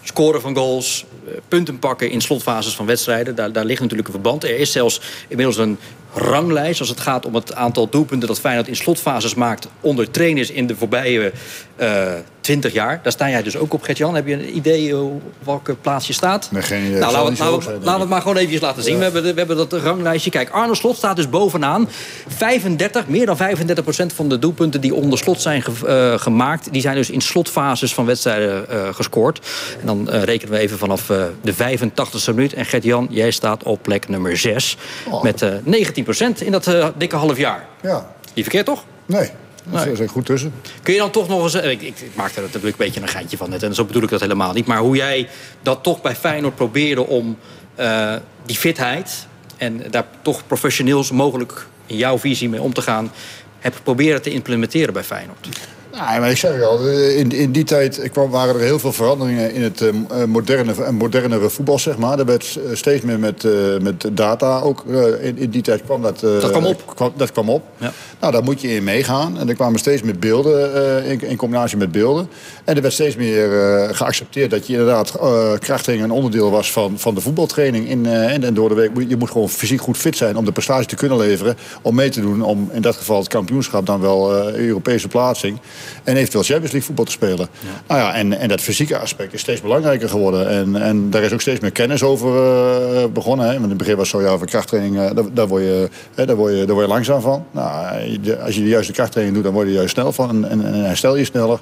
[0.02, 1.04] scoren van goals,
[1.48, 3.34] punten pakken in slotfases van wedstrijden.
[3.34, 4.44] Daar, daar ligt natuurlijk een verband.
[4.44, 5.78] Er is zelfs inmiddels een
[6.18, 10.50] ranglijst als het gaat om het aantal doelpunten dat Feyenoord in slotfases maakt onder trainers
[10.50, 11.33] in de voorbije
[11.76, 12.12] eh
[12.48, 13.00] 20 jaar.
[13.02, 14.14] Daar sta jij dus ook op, Gert-Jan.
[14.14, 16.48] Heb je een idee eh, op welke plaats je staat?
[16.50, 16.98] Nee, geen idee.
[16.98, 18.96] Nou, laten we, laten het maar gewoon even laten zien.
[18.96, 20.31] We, hebben we hebben dat ranglijstje.
[20.31, 21.88] Kijk, Arne Slot staat dus bovenaan.
[22.28, 26.72] 35, meer dan 35 procent van de doelpunten die onder slot zijn ge- eh, gemaakt...
[26.72, 29.46] die zijn dus in slotfases van wedstrijden gescoord.
[29.81, 31.07] En dan rekenen we even vanaf
[31.42, 32.52] de 85ste minuut.
[32.52, 34.76] En Gert-Jan, jij staat op plek nummer 6.
[35.11, 35.22] Oh.
[35.22, 37.66] Met eh 19 procent in dat eh, dikke half jaar.
[37.83, 38.85] Ja, Niet verkeerd, toch?
[39.07, 39.31] nee.
[39.71, 40.53] Dat is er goed tussen.
[40.83, 41.55] Kun je dan toch nog eens...
[41.55, 43.62] eh, Ik, ik, ik maak er natuurlijk een beetje een geintje van net.
[43.62, 44.66] En zo bedoel ik dat helemaal niet.
[44.66, 45.29] Maar hoe jij
[45.62, 47.38] dat toch bij Feyenoord probeerde om
[47.75, 48.14] eh,
[48.47, 49.27] die fitheid...
[49.57, 53.12] en daar toch professioneels mogelijk in jouw visie mee om te gaan...
[53.59, 55.49] hebt proberen te implementeren bij Feyenoord.
[55.98, 59.52] Nou, maar ik zeg al, in, in die tijd kwam, waren er heel veel veranderingen
[59.52, 62.18] in het eh, moderne, eh, modernere voetbal, zeg maar.
[62.18, 63.46] Er werd steeds meer met,
[63.82, 64.84] met data ook.
[65.20, 66.20] in, in die tijd kwam dat...
[66.20, 66.82] Dat kwam op.
[66.94, 67.62] kwam- dat kwam op.
[67.76, 67.92] Ja.
[68.20, 69.38] Nou, daar moet je in meegaan.
[69.38, 72.28] En er kwamen steeds meer beelden in, in combinatie met beelden.
[72.64, 73.48] En er werd steeds meer
[73.94, 75.18] geaccepteerd dat je inderdaad
[75.58, 77.88] krachting een onderdeel was van, van de voetbaltraining.
[77.88, 80.52] In, en, en door de week je moet gewoon fysiek goed fit zijn om de
[80.52, 81.56] prestatie te kunnen leveren.
[81.82, 85.58] Om mee te doen om in dat geval het kampioenschap dan wel Europese plaatsing.
[86.05, 87.48] En eventueel Champions League voetbal te spelen.
[87.87, 90.48] Nou ja, en, en dat fysieke aspect is steeds belangrijker geworden.
[90.48, 93.46] En, en daar is ook steeds meer kennis over eh, begonnen.
[93.46, 93.53] Hè.
[93.53, 95.88] Want in het begin was het zo, ja, voor krachttraining, eh, daar, daar, word je,
[96.14, 97.46] hè, daar, word je, daar word je langzaam van.
[97.51, 97.96] Nou,
[98.44, 100.29] als je de juiste krachttraining doet, dan word je juist snel van.
[100.29, 101.59] En, en, en herstel je sneller.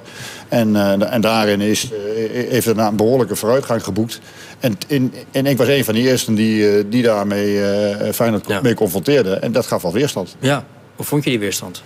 [0.49, 4.19] En, eh, en daarin is, eh, heeft er een behoorlijke vooruitgang geboekt.
[4.59, 7.61] En, in, en ik was een van die eersten die, die daarmee
[8.13, 8.59] Feyenoord Ja.
[8.61, 9.33] mee confronteerde.
[9.33, 10.35] En dat gaf wel weerstand.
[10.39, 10.63] Ja,
[10.95, 11.83] hoe vond je die weerstand?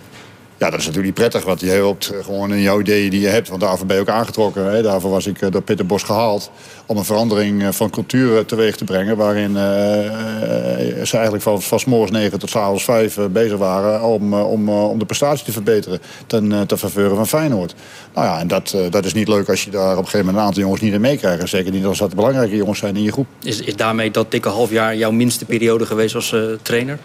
[0.62, 3.28] Ja, dat is natuurlijk prettig, want je helpt eh, gewoon in jouw ideeën die je
[3.28, 3.50] hebt.
[3.50, 4.72] Want daarvoor ben je ook aangetrokken.
[4.72, 4.82] Hè.
[4.82, 6.52] Daarvoor was ik eh, door Peter Bos gehaald
[6.86, 9.18] om een verandering eh, van cultuur teweeg te brengen.
[9.18, 14.34] Waarin ze eigenlijk van, van morgens 9 tot 's avonds 5 eh, bezig waren om,
[14.34, 17.76] om, om de prestatie te verbeteren ten, ten faveur van Feyenoord.
[18.14, 20.38] Nou ja, en dat, dat is niet leuk als je daar op een gegeven moment
[20.38, 21.50] een aantal jongens niet in meekrijgt.
[21.50, 23.28] Zeker niet als dat de belangrijke jongens zijn in je groep.
[23.44, 27.00] Is, is daarmee dat dikke half jaar jouw minste periode geweest als trainer?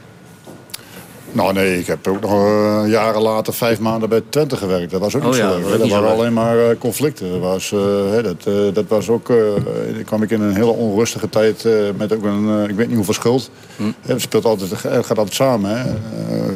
[1.37, 4.90] Nou nee, ik heb ook nog eh, jaren later vijf maanden bij Twente gewerkt.
[4.90, 5.79] Dat was ook Oh niet zo dat leuk.
[5.79, 7.31] Dat waren alleen maar eh, conflicten.
[7.31, 11.68] Dat was, eh, dat, dat was ook, dan kwam ik in een hele onrustige tijd
[11.96, 13.51] met ook een, ik weet niet hoeveel schuld.
[13.77, 13.83] Hm.
[14.01, 15.70] Het speelt altijd, het gaat altijd samen.
[15.70, 15.85] Hè.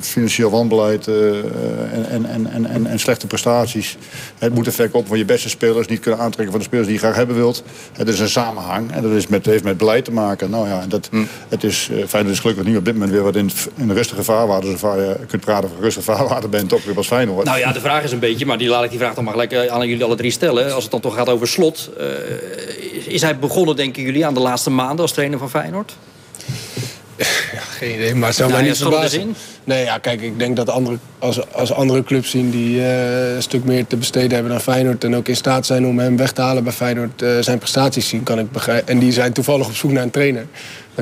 [0.01, 3.97] Financieel wanbeleid en, en, en, en, en, slechte prestaties.
[4.39, 6.97] Het moet effect op van je beste spelers, niet kunnen aantrekken van de spelers die
[6.97, 7.63] je graag hebben wilt.
[7.93, 10.51] Het is een samenhang en dat is met, heeft met beleid te maken.
[10.51, 11.25] Nou ja, dat, Hm.
[11.49, 14.23] het is, eh Feyenoord is gelukkig nu op dit moment weer wat in, in rustige
[14.23, 17.45] vaarwater waar je kunt praten van rustig vaarwater bent, topclub als Feyenoord.
[17.47, 19.33] Nou ja, de vraag is een beetje, maar die laat ik die vraag dan maar
[19.33, 20.75] gelijk eh, aan jullie alle drie stellen.
[20.75, 21.91] Als het dan toch gaat over slot.
[21.99, 25.97] eh, is, hij begonnen, denken jullie, aan de laatste maanden als trainer van Feyenoord?
[27.79, 29.37] Geen idee, maar het zou Nou, mij ja, niet verbazen.
[29.65, 33.43] Nee, ja, kijk, ik denk dat andere, als, als andere clubs zien die eh, een
[33.43, 35.05] stuk meer te besteden hebben dan Feyenoord...
[35.05, 38.09] en ook in staat zijn om hem weg te halen bij Feyenoord, eh, zijn prestaties
[38.09, 38.89] zien, kan ik begrijpen.
[38.89, 40.47] En die zijn toevallig op zoek naar een trainer.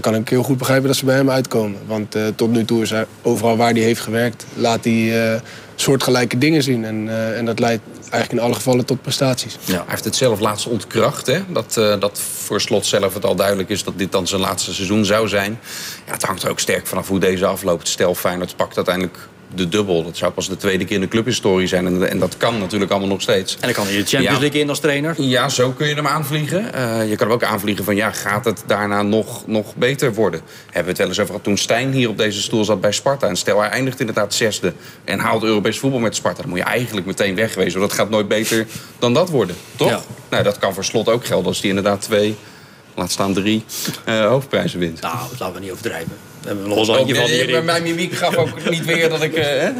[0.01, 1.79] Dan kan ik heel goed begrijpen dat ze bij hem uitkomen.
[1.87, 5.41] Want eh, tot nu toe is hij overal waar hij heeft gewerkt, laat hij eh,
[5.81, 6.85] soortgelijke dingen zien.
[6.85, 9.57] En, eh, en dat leidt eigenlijk in alle gevallen tot prestaties.
[9.65, 9.75] Ja.
[9.75, 11.27] Hij heeft het zelf laatst ontkracht.
[11.27, 11.41] Hè?
[11.49, 14.75] Dat, eh, dat voor slot zelf het al duidelijk is dat dit dan zijn laatste
[14.75, 15.59] seizoen zou zijn.
[16.07, 17.89] Ja, het hangt er ook sterk vanaf hoe deze afloopt.
[17.89, 19.19] Stel, Feyenoord pakt uiteindelijk
[19.55, 20.05] de dubbel.
[20.05, 21.87] Dat zou pas de tweede keer in de clubhistorie zijn.
[21.87, 23.55] En, en dat kan natuurlijk allemaal nog steeds.
[23.55, 24.41] En dan kan hij de Champions Ja.
[24.41, 25.15] League in als trainer.
[25.23, 26.73] Ja, zo kun je hem aanvliegen.
[26.75, 30.41] Eh, je kan hem ook aanvliegen van ja, gaat het daarna nog, nog beter worden?
[30.65, 32.93] Hebben we het wel eens over gehad toen Stijn hier op deze stoel zat bij
[32.93, 33.27] Sparta.
[33.29, 34.73] En stel hij eindigt inderdaad zesde
[35.05, 36.41] en haalt Europees voetbal met Sparta.
[36.41, 37.79] Dan moet je eigenlijk meteen wegwezen.
[37.79, 38.67] Want dat gaat nooit beter
[38.99, 39.89] dan dat worden, toch?
[39.89, 40.01] Ja.
[40.31, 42.37] Nou, dat kan voor slot ook gelden als die inderdaad twee,
[42.95, 43.65] laat staan drie,
[44.05, 45.01] eh, hoofdprijzen wint.
[45.01, 46.28] Nou, dat laten we niet overdrijven.
[46.43, 47.65] We hebben een handje van Ook, eh, hierin.
[47.65, 49.35] mijn mimiek gaf ook niet weer dat ik...
[49.35, 49.71] eh, hè?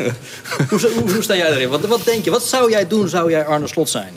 [0.69, 1.69] Hoe, hoe, hoe sta jij erin?
[1.69, 2.31] Wat, wat denk je?
[2.31, 4.13] Wat zou jij doen, zou jij Arne Slot zijn?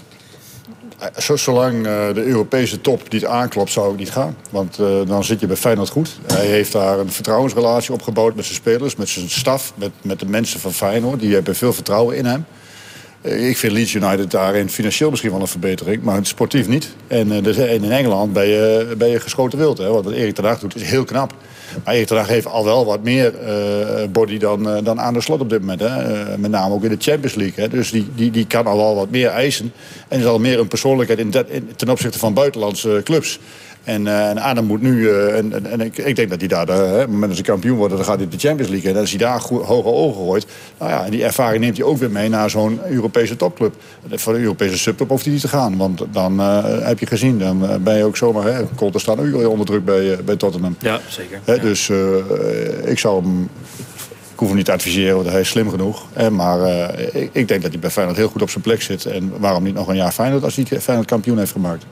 [1.17, 4.37] Zo, zolang eh, de Europese top niet aanklopt, zou ik niet gaan.
[4.49, 6.09] Want eh, dan zit je bij Feyenoord goed.
[6.33, 10.25] Hij heeft daar een vertrouwensrelatie opgebouwd met zijn spelers, met zijn staf, met, met de
[10.25, 11.19] mensen van Feyenoord.
[11.19, 12.45] Die hebben veel vertrouwen in hem.
[13.21, 16.89] Eh, Ik vind Leeds United daarin financieel misschien wel een verbetering, maar sportief niet.
[17.07, 19.77] En, eh, dus- en in Engeland ben je, ben je geschoten wild.
[19.77, 19.87] Hè?
[19.89, 21.33] Wat Erik ten Hag doet is heel knap.
[21.85, 25.21] Maar Erik ten Hag heeft al wel wat meer eh, body dan, dan aan de
[25.21, 25.79] slot op dit moment.
[25.79, 26.37] Hè?
[26.37, 27.63] Met name ook in de Champions League.
[27.63, 27.69] Hè?
[27.69, 29.73] Dus die, die, die kan al wel wat meer eisen.
[30.07, 33.39] En is al meer een persoonlijkheid in dat, in- ten opzichte van buitenlandse clubs.
[33.83, 36.47] En, eh, en Adam moet nu, eh, en, en, en ik, ik denk dat hij
[36.47, 38.71] daar, de, hè, op het moment dat ze kampioen worden, dan gaat hij de Champions
[38.71, 38.91] League.
[38.91, 40.45] En als hij daar goed, hoge ogen gooit,
[40.79, 43.73] nou ja, en die ervaring neemt hij ook weer mee naar zo'n Europese topclub.
[44.09, 47.39] Voor de Europese subtop hoeft hij niet te gaan, want dan eh, heb je gezien,
[47.39, 50.35] dan eh, ben je ook zomaar, hè, Colter staat ook onder druk bij, eh, bij
[50.35, 50.75] Tottenham.
[50.79, 51.39] Ja, zeker.
[51.45, 51.97] Hè, Dus eh,
[52.85, 53.49] ik zou hem,
[54.33, 56.05] ik hoef hem niet te adviseren, want hij is slim genoeg.
[56.31, 59.05] Maar eh, ik, ik denk dat hij bij Feyenoord heel goed op zijn plek zit.
[59.05, 61.85] En waarom niet nog een jaar Feyenoord als hij Feyenoord kampioen heeft gemaakt?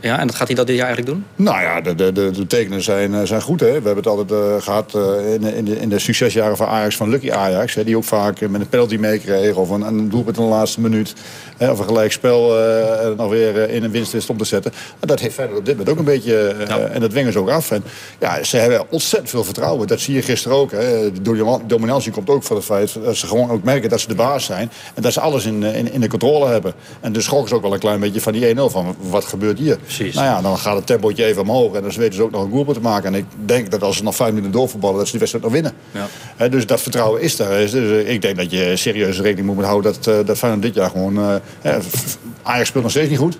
[0.00, 1.46] Ja, en dat gaat hij dat dit jaar eigenlijk doen?
[1.46, 3.60] Nou ja, de, de, de, de tekenen zijn, eh, zijn goed.
[3.60, 3.66] Hè?
[3.66, 6.66] We hebben het altijd eh, gehad eh, in, de- in, de, in de succesjaren van
[6.66, 7.74] Ajax, van Lucky Ajax.
[7.74, 10.80] Hè, die ook vaak met een penalty meekreeg of een, een doelpunt in de laatste
[10.80, 11.14] minuut.
[11.56, 14.72] Hè, of een gelijkspel eh nog weer in een winst om te zetten.
[15.00, 16.48] En dat heeft verder op dit moment ook een beetje.
[16.92, 17.70] En dat dwingen ze ook af.
[17.70, 17.84] En
[18.20, 19.86] ja, ze hebben ontzettend veel vertrouwen.
[19.86, 20.70] Dat zie je gisteren ook.
[20.70, 21.12] Hè.
[21.12, 24.08] De dominant- dominantie komt ook van het feit dat ze gewoon ook merken dat ze
[24.08, 24.70] de baas zijn.
[24.94, 26.72] En dat ze alles in, in, in de controle hebben.
[27.00, 28.58] En dus schrokken ze ook wel een klein beetje van die 1-0.
[28.58, 29.63] Van wat gebeurt hier?
[29.72, 30.14] Precies.
[30.14, 31.74] Nou ja, dan gaat het tempootje even omhoog.
[31.74, 33.14] En dan weten ze ook nog een goal te maken.
[33.14, 35.54] En ik denk dat als ze nog vijf minuten doorvoetballen, dat ze die wedstrijd nog
[35.54, 35.72] winnen.
[35.92, 36.06] Ja.
[36.36, 37.48] Hè, dus dat vertrouwen is daar.
[37.50, 40.74] Dus eh, ik denk dat je serieus rekening moet houden dat, eh, dat Feyenoord dit
[40.74, 41.18] jaar gewoon...
[41.62, 43.38] eh, f- Ajax speelt nog steeds niet goed.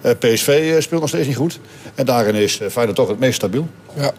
[0.00, 1.58] Eh, PSV eh, speelt nog steeds niet goed.
[1.94, 3.68] En daarin is eh, Feyenoord toch het meest stabiel.
[3.94, 4.12] Ja.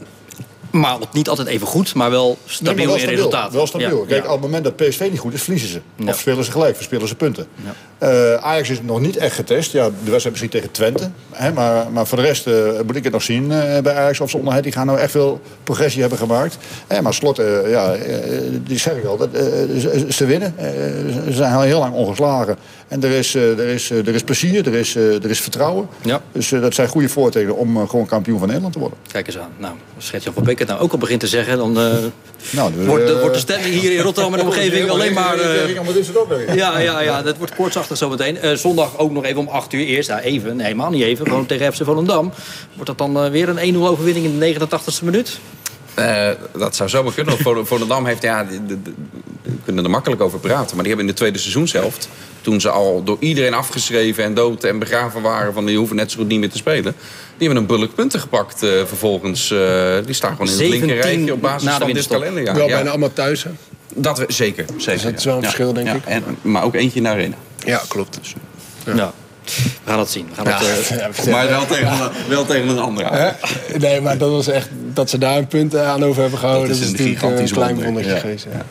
[0.72, 3.54] Maar niet altijd even goed, maar wel stabiel Nee, maar in resultaat.
[3.54, 4.00] Wel stabiel.
[4.02, 4.28] Ja, Kijk, ja.
[4.28, 5.82] op het moment dat PSV niet goed is, verliezen ze.
[5.96, 6.10] Ja.
[6.10, 7.48] Of spelen ze gelijk, verspelen ze punten.
[7.98, 9.72] Eh, Ajax is nog niet echt getest.
[9.72, 11.10] Ja, de wedstrijd misschien tegen Twente.
[11.32, 12.54] Hè, maar, maar voor de rest eh,
[12.86, 14.20] moet ik het nog zien eh, bij Ajax.
[14.20, 16.58] Of ze onder die gaan nou echt veel progressie hebben gemaakt.
[16.88, 19.42] Hè, maar slot, eh, ja, eh, die zeg ik al, dat, eh,
[19.80, 20.54] ze, ze winnen.
[20.58, 20.66] Eh,
[21.26, 22.58] ze zijn al heel lang ongeslagen.
[22.88, 25.40] En er is, eh, er is, eh, er is plezier, er is, eh, er is
[25.40, 25.88] vertrouwen.
[26.02, 26.22] Ja.
[26.32, 28.98] Dus dat zijn goede voortekenen om gewoon kampioen van Nederland te worden.
[29.12, 29.50] Kijk eens aan.
[29.58, 31.58] Nou, als Gert-Jan van Beek het nou ook al begint te zeggen...
[31.58, 31.74] dan
[32.50, 35.38] Nou, wordt, de, wordt de stemming hier in Rotterdam en de omgeving alleen maar...
[36.56, 38.58] ja, ja, ja, dat wordt koortsachtig zometeen.
[38.58, 40.10] Zondag ook nog even om 8 uur eerst.
[40.10, 41.28] Ja, even, nee, helemaal niet even.
[41.28, 42.32] Gewoon tegen FC Volendam.
[42.74, 45.40] Wordt dat dan weer een 1-0 overwinning in de 89ste minuut?
[45.98, 47.34] Eh, dat zou zomaar kunnen.
[47.34, 48.94] Want Vol- Volendam heeft, ja, de- de- de-
[49.44, 50.76] we kunnen er makkelijk over praten.
[50.76, 52.10] Maar die hebben in de tweede seizoenshelft,
[52.42, 56.12] toen ze al door iedereen afgeschreven en dood en begraven waren, van die hoeven net
[56.12, 56.96] zo goed niet meer te spelen.
[57.38, 59.52] Die hebben een bulk punten gepakt eh, vervolgens.
[59.52, 59.58] eh,
[60.06, 62.56] die staan gewoon in het 17 linker rijtje op basis van dit kalenderjaar.
[62.56, 63.50] Wel Ja, bijna allemaal thuis, hè?
[63.96, 65.04] dat we, zeker, zeker.
[65.12, 65.46] dat is wel een ja.
[65.46, 66.06] verschil, denk Ja, ik.
[66.06, 67.36] En, maar ook eentje in de arena.
[67.66, 68.20] Ja, klopt.
[68.96, 69.14] Ja.
[69.84, 70.28] We gaan het zien.
[70.30, 73.10] We gaan het, eh, Ja, Maar wel tegen, een- wel tegen een andere.
[73.16, 73.30] Hè?
[73.78, 76.70] Nee, maar dat was echt dat ze daar een punt eh, aan over hebben gehouden.
[76.70, 77.86] Dat Dat is een gigantisch klein wonder.
[77.86, 78.20] wondertje Ja.
[78.20, 78.48] geweest.
[78.52, 78.66] Ja.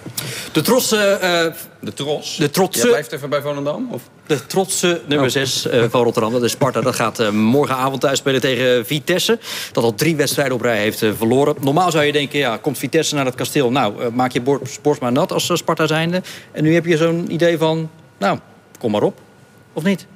[0.52, 1.46] de trotse, eh,
[1.80, 2.36] De Tros.
[2.36, 2.80] De Trotse.
[2.80, 3.88] Jij blijft even bij Volendam?
[3.92, 4.02] Of?
[4.26, 6.80] de trotse nummer 6 van Rotterdam, dat is Sparta.
[6.80, 9.38] Dat gaat eh, morgenavond thuis spelen tegen Vitesse.
[9.72, 11.54] Dat al drie wedstrijden op rij heeft eh, verloren.
[11.60, 13.70] Normaal zou je denken, ja, komt Vitesse naar het kasteel.
[13.70, 16.22] Nou, eh, maak je bord, borst maar nat als eh, Sparta zijnde.
[16.52, 18.38] En nu heb je zo'n idee van, nou,
[18.78, 19.18] kom maar op.
[19.72, 20.06] Of niet?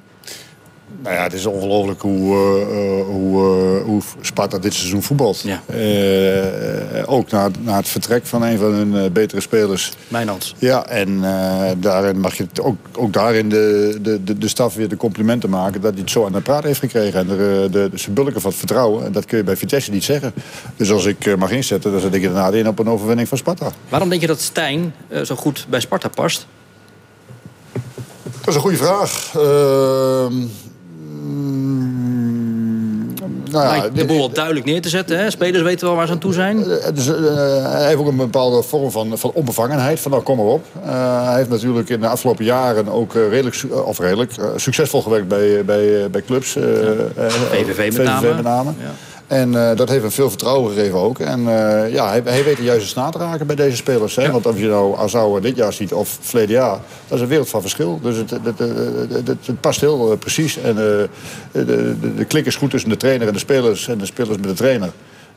[1.03, 5.41] Nou ja, het is ongelooflijk hoe, eh, eh, hoe, eh, hoe Sparta dit seizoen voetbalt.
[5.41, 5.61] Ja.
[5.67, 9.91] Eh, ook na, na het vertrek van een van hun eh, betere spelers.
[10.07, 10.55] Mijnans.
[10.57, 14.89] Ja, en eh, daarin mag je ook, ook daarin de, de, de, de staf weer
[14.89, 15.81] de complimenten maken...
[15.81, 17.19] dat hij het zo aan de praat heeft gekregen.
[17.19, 19.05] En de, de, de symbolica van het vertrouwen.
[19.05, 20.33] En dat kun je bij Vitesse niet zeggen.
[20.75, 23.71] Dus als ik mag inzetten, dan zet ik inderdaad in op een overwinning van Sparta.
[23.89, 26.47] Waarom denk je dat Stijn zo goed bij Sparta past?
[28.21, 29.31] Dat is een goede vraag.
[29.35, 30.51] Ehm, mm,
[33.51, 35.17] nou ja, de boel duidelijk neer te zetten.
[35.19, 35.29] Hè?
[35.31, 36.57] Spelers weten wel waar ze aan toe zijn.
[36.69, 37.15] Eh, Dus, eh,
[37.71, 39.99] hij heeft ook een bepaalde vorm van, van onbevangenheid.
[39.99, 40.65] Van nou, kom maar op.
[40.85, 45.65] Eh, hij heeft natuurlijk in de afgelopen jaren ook redelijk, of redelijk succesvol gewerkt bij,
[45.65, 46.55] bij, bij clubs.
[46.55, 46.63] eh,
[47.51, 48.33] VVV met name.
[48.33, 48.71] met name.
[48.79, 48.91] Ja.
[49.31, 51.19] En eh, dat heeft hem veel vertrouwen gegeven ook.
[51.19, 54.15] En eh, ja, hij, hij weet de juiste snaar te raken bij deze spelers.
[54.15, 54.31] Hè?
[54.31, 56.77] Want als je nou Azouwe dit jaar ziet of verleden jaar...
[57.07, 57.99] dat is een wereld van verschil.
[58.01, 60.57] Dus het, het, past heel eh, precies.
[60.57, 61.09] En de,
[61.51, 63.87] de, de klik is goed tussen de trainer en de spelers...
[63.87, 64.89] en de spelers met de trainer.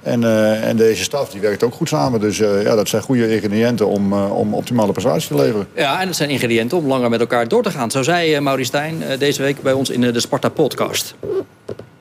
[0.02, 0.24] En,
[0.62, 2.20] en deze staf die werkt ook goed samen.
[2.20, 5.66] Dus ja, dat zijn goede ingrediënten om, om optimale prestaties te leveren.
[5.74, 7.90] Ja, en dat zijn ingrediënten om langer met elkaar door te gaan.
[7.90, 11.14] Zo zei Maurice Stijn eh, deze week bij ons in de Sparta-podcast.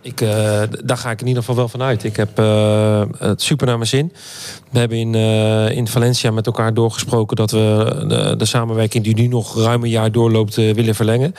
[0.04, 2.04] Ik, eh, daar ga ik in ieder geval wel van uit.
[2.04, 4.14] Ik heb eh, het super naar mijn zin.
[4.72, 9.16] We hebben in, eh, in Valencia met elkaar doorgesproken dat we de, de samenwerking die
[9.16, 11.34] nu nog ruim een jaar doorloopt willen verlengen.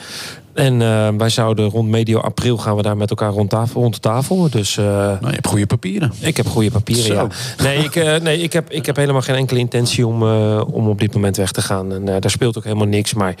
[0.55, 3.93] En eh, wij zouden rond medio april gaan we daar met elkaar rond, tafel, rond
[3.93, 4.49] de tafel.
[4.49, 6.11] Dus, nou, je hebt goede papieren.
[6.19, 7.13] Ik heb goede papieren, Zo.
[7.13, 7.27] ja.
[7.63, 10.89] Nee, ik, eh, nee ik, heb, ik heb helemaal geen enkele intentie om, eh, om
[10.89, 11.93] op dit moment weg te gaan.
[11.93, 13.13] En eh, daar speelt ook helemaal niks.
[13.13, 13.35] Maar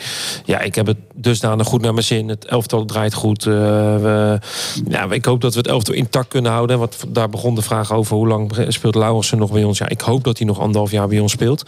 [0.45, 2.29] ja, ik heb het dusdanig goed naar mijn zin.
[2.29, 3.45] Het elftal draait goed.
[3.45, 4.39] Eh, we,
[4.87, 6.79] ja, ik hoop dat we het elftal intact kunnen houden.
[6.79, 9.77] Want daar begon de vraag over hoe lang speelt Laurensen nog bij ons.
[9.77, 11.63] Ja, ik hoop dat hij nog anderhalf jaar bij ons speelt.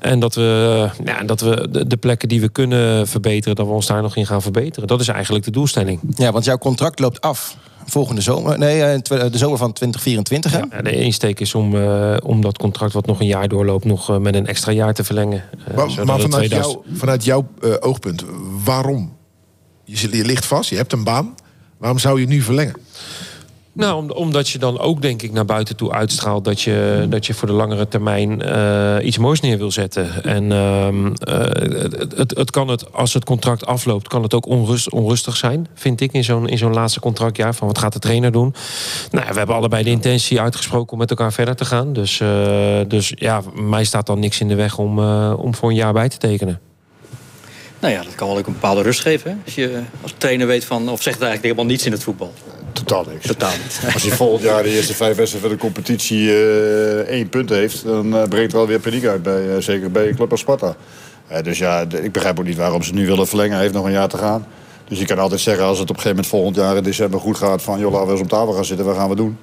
[0.00, 3.72] En dat we, ja, dat we de, de plekken die we kunnen verbeteren, dat we
[3.72, 4.85] ons daar nog in gaan verbeteren.
[4.86, 6.00] Dat is eigenlijk de doelstelling.
[6.14, 8.58] Ja, want jouw contract loopt af volgende zomer.
[8.58, 10.52] Nee, eh, tw- de zomer van 2024.
[10.52, 10.58] Hè?
[10.76, 14.10] Ja, de insteek is om, eh, om dat contract wat nog een jaar doorloopt, nog
[14.10, 15.42] eh, met een extra jaar te verlengen.
[15.68, 18.24] Eh, Maar, vanuit, 2000 jou, vanuit jouw eh, oogpunt,
[18.64, 19.16] waarom?
[19.84, 21.34] Je, zit- je ligt vast, je hebt een baan.
[21.78, 22.74] Waarom zou je nu verlengen?
[23.76, 27.26] Nou, om- omdat je dan ook, denk ik, naar buiten toe uitstraalt dat je, dat
[27.26, 30.24] je voor de langere termijn eh, iets moois neer wil zetten.
[30.24, 31.38] En ehm, eh,
[32.16, 36.00] het, het, kan het, als het contract afloopt, kan het ook onrust, onrustig zijn, vind
[36.00, 37.54] ik, in zo'n, in zo'n laatste contractjaar.
[37.54, 38.54] Van wat gaat de trainer doen?
[39.10, 41.92] Nou, we hebben allebei de intentie uitgesproken om met elkaar verder te gaan.
[41.92, 42.28] Dus, eh,
[42.88, 44.98] dus ja, mij staat dan niks in de weg om,
[45.34, 46.60] om voor een jaar bij te tekenen.
[47.80, 49.42] Nou ja, dat kan wel ook een bepaalde rust geven.
[49.44, 52.32] Als je als trainer weet van, of zegt eigenlijk helemaal niets in het voetbal.
[52.76, 53.26] Totaal niks.
[53.26, 53.80] Totaal niet.
[53.94, 57.84] Als hij volgend jaar de eerste vijf wedstrijden van de competitie eh, één punt heeft...
[57.84, 60.76] dan eh, brengt er alweer paniek uit, bij, eh, zeker bij Club als Sparta.
[61.42, 63.52] Dus ja, ik begrijp ook niet waarom ze nu willen verlengen.
[63.52, 64.46] Hij heeft nog een jaar te gaan.
[64.88, 67.20] Dus je kan altijd zeggen als het op een gegeven moment volgend jaar in december
[67.20, 67.62] goed gaat...
[67.62, 69.38] van joh, laten we eens om tafel gaan zitten, wat gaan we doen?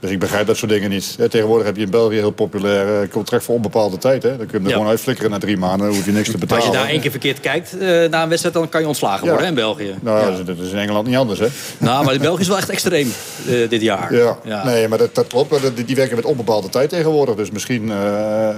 [0.00, 1.16] Dus ik begrijp dat soort dingen niet.
[1.18, 4.22] Eh, Tegenwoordig heb je in België heel populair eh, contract voor onbepaalde tijd.
[4.22, 4.28] Hè?
[4.28, 4.74] Dan kun je hem er Ja.
[4.74, 5.86] gewoon uitflikkeren na drie maanden.
[5.86, 6.64] Dan hoef je niks te betalen.
[6.64, 9.24] als je daar één keer verkeerd kijkt eh, na een wedstrijd, dan kan je ontslagen
[9.24, 9.30] Ja.
[9.30, 9.94] worden hè, in België.
[10.00, 10.24] Nou, ja.
[10.30, 11.46] dat is- dat is in Engeland niet anders, hè?
[11.78, 13.12] Nou, maar in België is wel echt extreem
[13.48, 14.14] eh, dit jaar.
[14.44, 15.76] Ja, nee, maar dat, dat klopt.
[15.76, 17.34] Die, die werken met onbepaalde tijd tegenwoordig.
[17.34, 18.48] Dus misschien eh,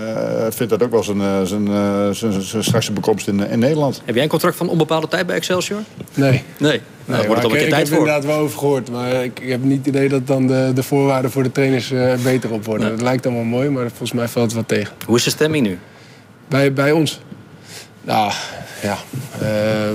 [0.51, 4.01] vindt dat ook wel zijn, eh, zijn, eh, zijn, zijn straks bekomst in, in Nederland.
[4.05, 5.81] Heb jij een contract van onbepaalde tijd bij Excelsior?
[6.15, 6.43] Nee.
[6.59, 6.81] Nee.
[7.05, 7.99] Nou, Nee, dan wordt het maar al een ik, heb voor.
[7.99, 8.91] inderdaad wel over gehoord.
[8.91, 11.91] Maar ik, ik heb niet het idee dat dan de, de voorwaarden voor de trainers
[11.91, 12.91] eh, beter op worden.
[12.91, 14.95] Het lijkt allemaal mooi, maar volgens mij valt het wat tegen.
[15.07, 15.79] Hoe is de stemming nu?
[16.49, 17.21] Bij, bij ons?
[18.03, 18.33] Nou,
[18.83, 18.97] ja.
[19.33, 19.41] eh,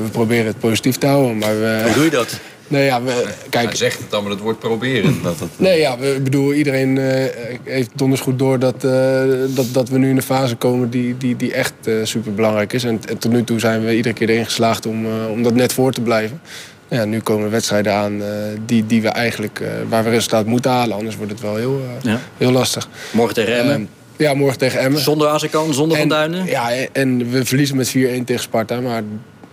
[0.04, 1.38] we proberen het positief te houden.
[1.38, 2.39] Maar we, Hoe doe je dat?
[2.70, 5.22] Nee, ja, we, kijk, Hij zegt het dan met het woord proberen.
[5.24, 5.50] Dat het...
[5.56, 7.26] Nee, ja, we, ik bedoel, iedereen eh,
[7.63, 11.17] heeft donders goed door dat, eh, dat, dat we nu in een fase komen die,
[11.17, 12.84] die, die echt eh super belangrijk is.
[12.84, 15.54] En, en tot nu toe zijn we iedere keer erin geslaagd om, eh, om dat
[15.54, 16.41] net voor te blijven.
[16.89, 18.28] Ja, nu komen wedstrijden aan eh,
[18.65, 20.95] die, die we eigenlijk, eh, waar we resultaat moeten halen.
[20.97, 22.19] Anders wordt het wel heel, eh, Ja.
[22.38, 22.88] heel lastig.
[23.12, 23.76] Morgen tegen Emmen?
[23.76, 23.84] Ehm,
[24.23, 25.02] ja, morgen tegen Emmen.
[25.02, 26.45] Zonder Azekan, zonder Van En- Duinen?
[26.45, 28.82] Ja, en we verliezen met 4-1 tegen Sparta.
[28.82, 29.04] Maar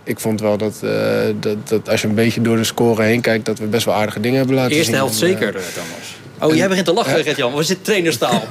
[0.03, 0.91] ik vond wel dat, eh,
[1.39, 3.45] dat, dat als je een beetje door de score heen kijkt...
[3.45, 4.95] dat we best wel aardige dingen hebben laten Eerste zien.
[4.95, 6.15] helft En, eh, zeker, Thomas.
[6.41, 7.53] Oh, jij begint te lachen, Gert-Jan.
[7.53, 8.41] Waar zit trainerstaal?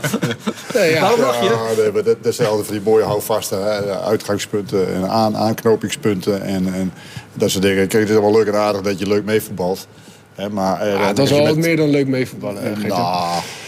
[0.75, 1.01] Nee, ja.
[1.01, 1.45] Waarom lach je?
[1.49, 3.65] Ja, nee, maar dat, dat zijn altijd van die mooie houvasten.
[3.65, 4.01] Hè?
[4.01, 6.93] Uitgangspunten en aan, aanknopingspunten en, en
[7.35, 7.89] dat soort dingen.
[7.89, 9.87] Kijk, het is wel leuk en aardig dat je leuk meevoetbalt.
[10.35, 12.63] Hè, maar, eh, Ja, als je wel wat meer dan leuk meevoetballen.
[12.63, 13.11] eh, Geert-Jan.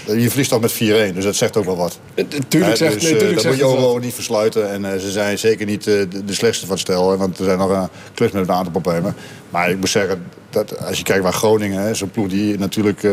[0.06, 1.98] Nou, je verliest toch met 4-1, dus dat zegt ook wel wat.
[2.48, 3.86] tuurlijk Hè, zegt- dus, nee, eh, tuurlijk dat zegt moet je ook wel.
[3.86, 4.70] gewoon niet versluiten.
[4.70, 7.10] En eh, ze zijn zeker niet eh, de, de slechtste van het stel.
[7.10, 7.82] Hè, want er zijn nog uh,
[8.14, 9.16] clubs met een aantal problemen.
[9.50, 10.24] Maar ik moet zeggen,
[10.56, 11.96] dat als je kijkt naar Groningen...
[11.96, 13.12] zo'n ploeg die natuurlijk eh,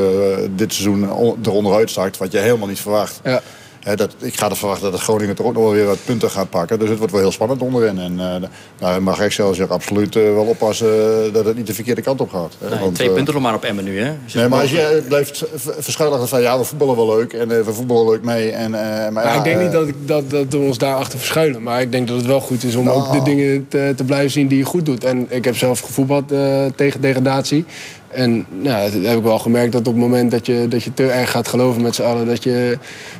[0.56, 2.18] dit seizoen on- eronder uitzakt...
[2.18, 3.20] wat je helemaal niet verwacht.
[3.24, 3.42] Ja.
[3.84, 6.30] Hè, dat, ik ga er verwachten dat Groningen toch ook nog wel weer wat punten
[6.30, 6.80] gaat pakken.
[6.80, 8.00] Dus het wordt wel heel spannend onderin.
[8.00, 10.88] En uh, daar mag Excelsior absoluut uh, wel oppassen
[11.28, 12.54] uh, dat het niet de verkeerde kant op gaat.
[12.60, 14.14] Hè, Nee, want, twee eh, punten nog maar op Emmen nu, hè?
[14.24, 15.44] Als je Nee, maar als je blijft
[15.78, 18.52] verschuilen achter van ja, we voetballen wel leuk en eh, we voetballen leuk mee.
[18.52, 20.78] En, eh, maar Maar ja, ik denk eh, niet dat, ik, dat, dat we ons
[20.78, 21.64] daarachter verschuilen.
[21.64, 22.98] Maar ik denk dat het wel goed is om Nou.
[22.98, 25.04] ook de dingen te, te blijven zien die je goed doet.
[25.04, 27.66] En ik heb zelf gevoetbald eh, tegen degradatie.
[28.14, 30.94] En nou, dat heb ik wel gemerkt dat op het moment dat je, dat je
[30.94, 32.26] te erg gaat geloven met z'n allen...
[32.26, 32.78] Dat je,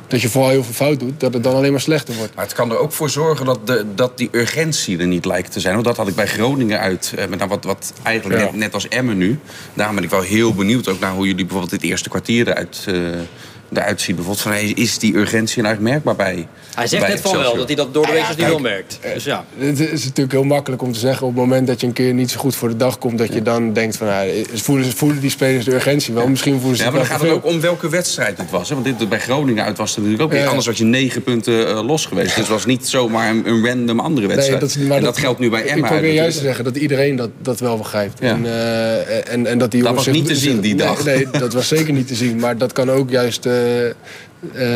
[0.08, 2.34] dat je vooral heel veel fout doet, dat het dan alleen maar slechter wordt.
[2.34, 5.52] Maar het kan er ook voor zorgen dat, de, dat die urgentie er niet lijkt
[5.52, 5.74] te zijn.
[5.74, 7.12] Want dat had ik bij Groningen uit.
[7.16, 8.44] eh, Met nou wat, wat eigenlijk Ja.
[8.46, 9.38] net, net als Emmen nu.
[9.74, 12.84] Daarom ben ik wel heel benieuwd ook naar hoe jullie bijvoorbeeld het eerste kwartier eruit,
[12.88, 12.94] eh,
[13.78, 14.14] eruit zien.
[14.16, 17.38] Bijvoorbeeld van, hey, is die urgentie nou eigenlijk merkbaar bij Hij zegt bij net van
[17.38, 18.98] wel dat hij dat door de Ah, week ja, niet wel merkt.
[19.14, 19.44] Dus ja.
[19.58, 22.14] Het is natuurlijk heel makkelijk om te zeggen op het moment dat je een keer
[22.14, 23.18] niet zo goed voor de dag komt...
[23.18, 26.28] dat je dan denkt van, nou, voelen, voelen die spelers de urgentie wel?
[26.28, 28.68] Misschien voelen ze Ja, maar dan gaat het ook om welke wedstrijd het was.
[28.68, 28.74] Hè?
[28.74, 30.38] Want dit, bij Groningen uit was het natuurlijk ook weer.
[30.38, 30.50] Ja, ja.
[30.50, 32.26] Anders was je negen punten eh, los geweest.
[32.28, 34.60] Dus het was niet zomaar een, een random andere wedstrijd.
[34.60, 35.86] Nee, dat, maar en dat, geldt nu bij Emma.
[35.86, 38.18] Ik probeer juist te zeggen dat iedereen dat, dat wel begrijpt.
[38.20, 38.28] Ja.
[38.28, 41.04] En, eh, en, en dat die Dat jongens was zich- niet te zien die dag.
[41.04, 42.36] Nee, dat was zeker niet te zien.
[42.38, 43.52] Maar dat kan ook juist eh,
[44.54, 44.66] eh,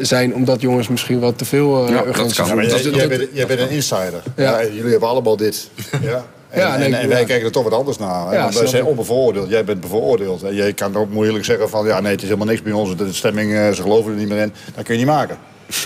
[0.00, 3.28] zijn omdat jongens misschien wat te veel eh Ja, urgentie jij, Dat- jij dat- bent,
[3.32, 4.22] jij bent een insider.
[4.36, 4.64] Ja.
[4.64, 5.70] Jullie hebben allemaal dit.
[6.02, 6.24] Ja.
[6.50, 7.26] En, Ja, nee, en, ik- en wij ja.
[7.26, 8.32] kijken er toch wat anders naar.
[8.32, 9.48] Ja, want wij zijn onbevooroordeeld.
[9.48, 10.42] Jij bent bevooroordeeld.
[10.42, 11.86] En jij kan ook moeilijk zeggen van...
[11.86, 12.96] ja, nee, het is helemaal niks bij ons.
[12.96, 14.52] De stemming, eh, ze geloven er niet meer in.
[14.74, 15.36] Dat kun je niet maken.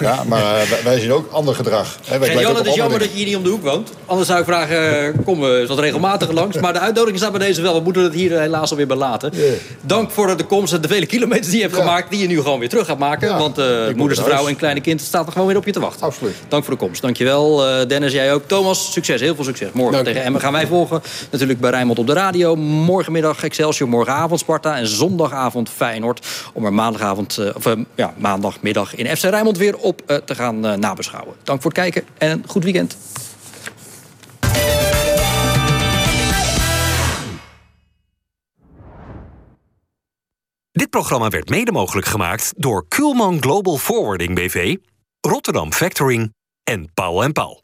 [0.01, 1.97] Ja, maar eh, wij- zien ook ander gedrag.
[2.05, 3.91] Hè, wij Jan, het is jammer dat je hier niet om de hoek woont.
[4.07, 6.57] Anders zou ik vragen, eh, kom eens wat regelmatiger langs.
[6.59, 7.75] Maar de uitnodiging staat bij deze wel.
[7.75, 9.33] We moeten het hier helaas alweer belaten.
[9.81, 11.81] Dank voor de komst en de vele kilometers die je hebt Ja.
[11.83, 12.11] gemaakt...
[12.11, 13.29] die je nu gewoon weer terug gaat maken.
[13.29, 15.73] Ja, Want eh ik moeders, vrouw en kleine kind staat er gewoon weer op je
[15.73, 16.07] te wachten.
[16.07, 16.35] Absoluut.
[16.49, 17.03] Dank voor de komst.
[17.03, 18.13] Dankjewel, eh Dennis.
[18.13, 18.43] Jij ook.
[18.47, 19.21] Thomas, succes.
[19.21, 19.69] Heel veel succes.
[19.73, 21.03] Morgen Dank tegen Emmen gaan wij volgen.
[21.31, 22.57] Natuurlijk bij Rijnmond op de radio.
[22.57, 24.77] Morgenmiddag Excelsior, morgenavond Sparta.
[24.77, 26.27] En zondagavond Feyenoord.
[26.53, 30.35] Om er maandagavond, eh, of, eh, ja, maandagmiddag in FC Rijnmond weer op eh, te
[30.35, 31.37] gaan eh, nabeschouwen.
[31.43, 32.97] Dank voor het kijken en een goed weekend.
[40.73, 44.77] Dit programma werd mede mogelijk gemaakt door Kuhlman Global Forwarding BV,
[45.21, 47.63] Rotterdam Factoring en Paul en Paul.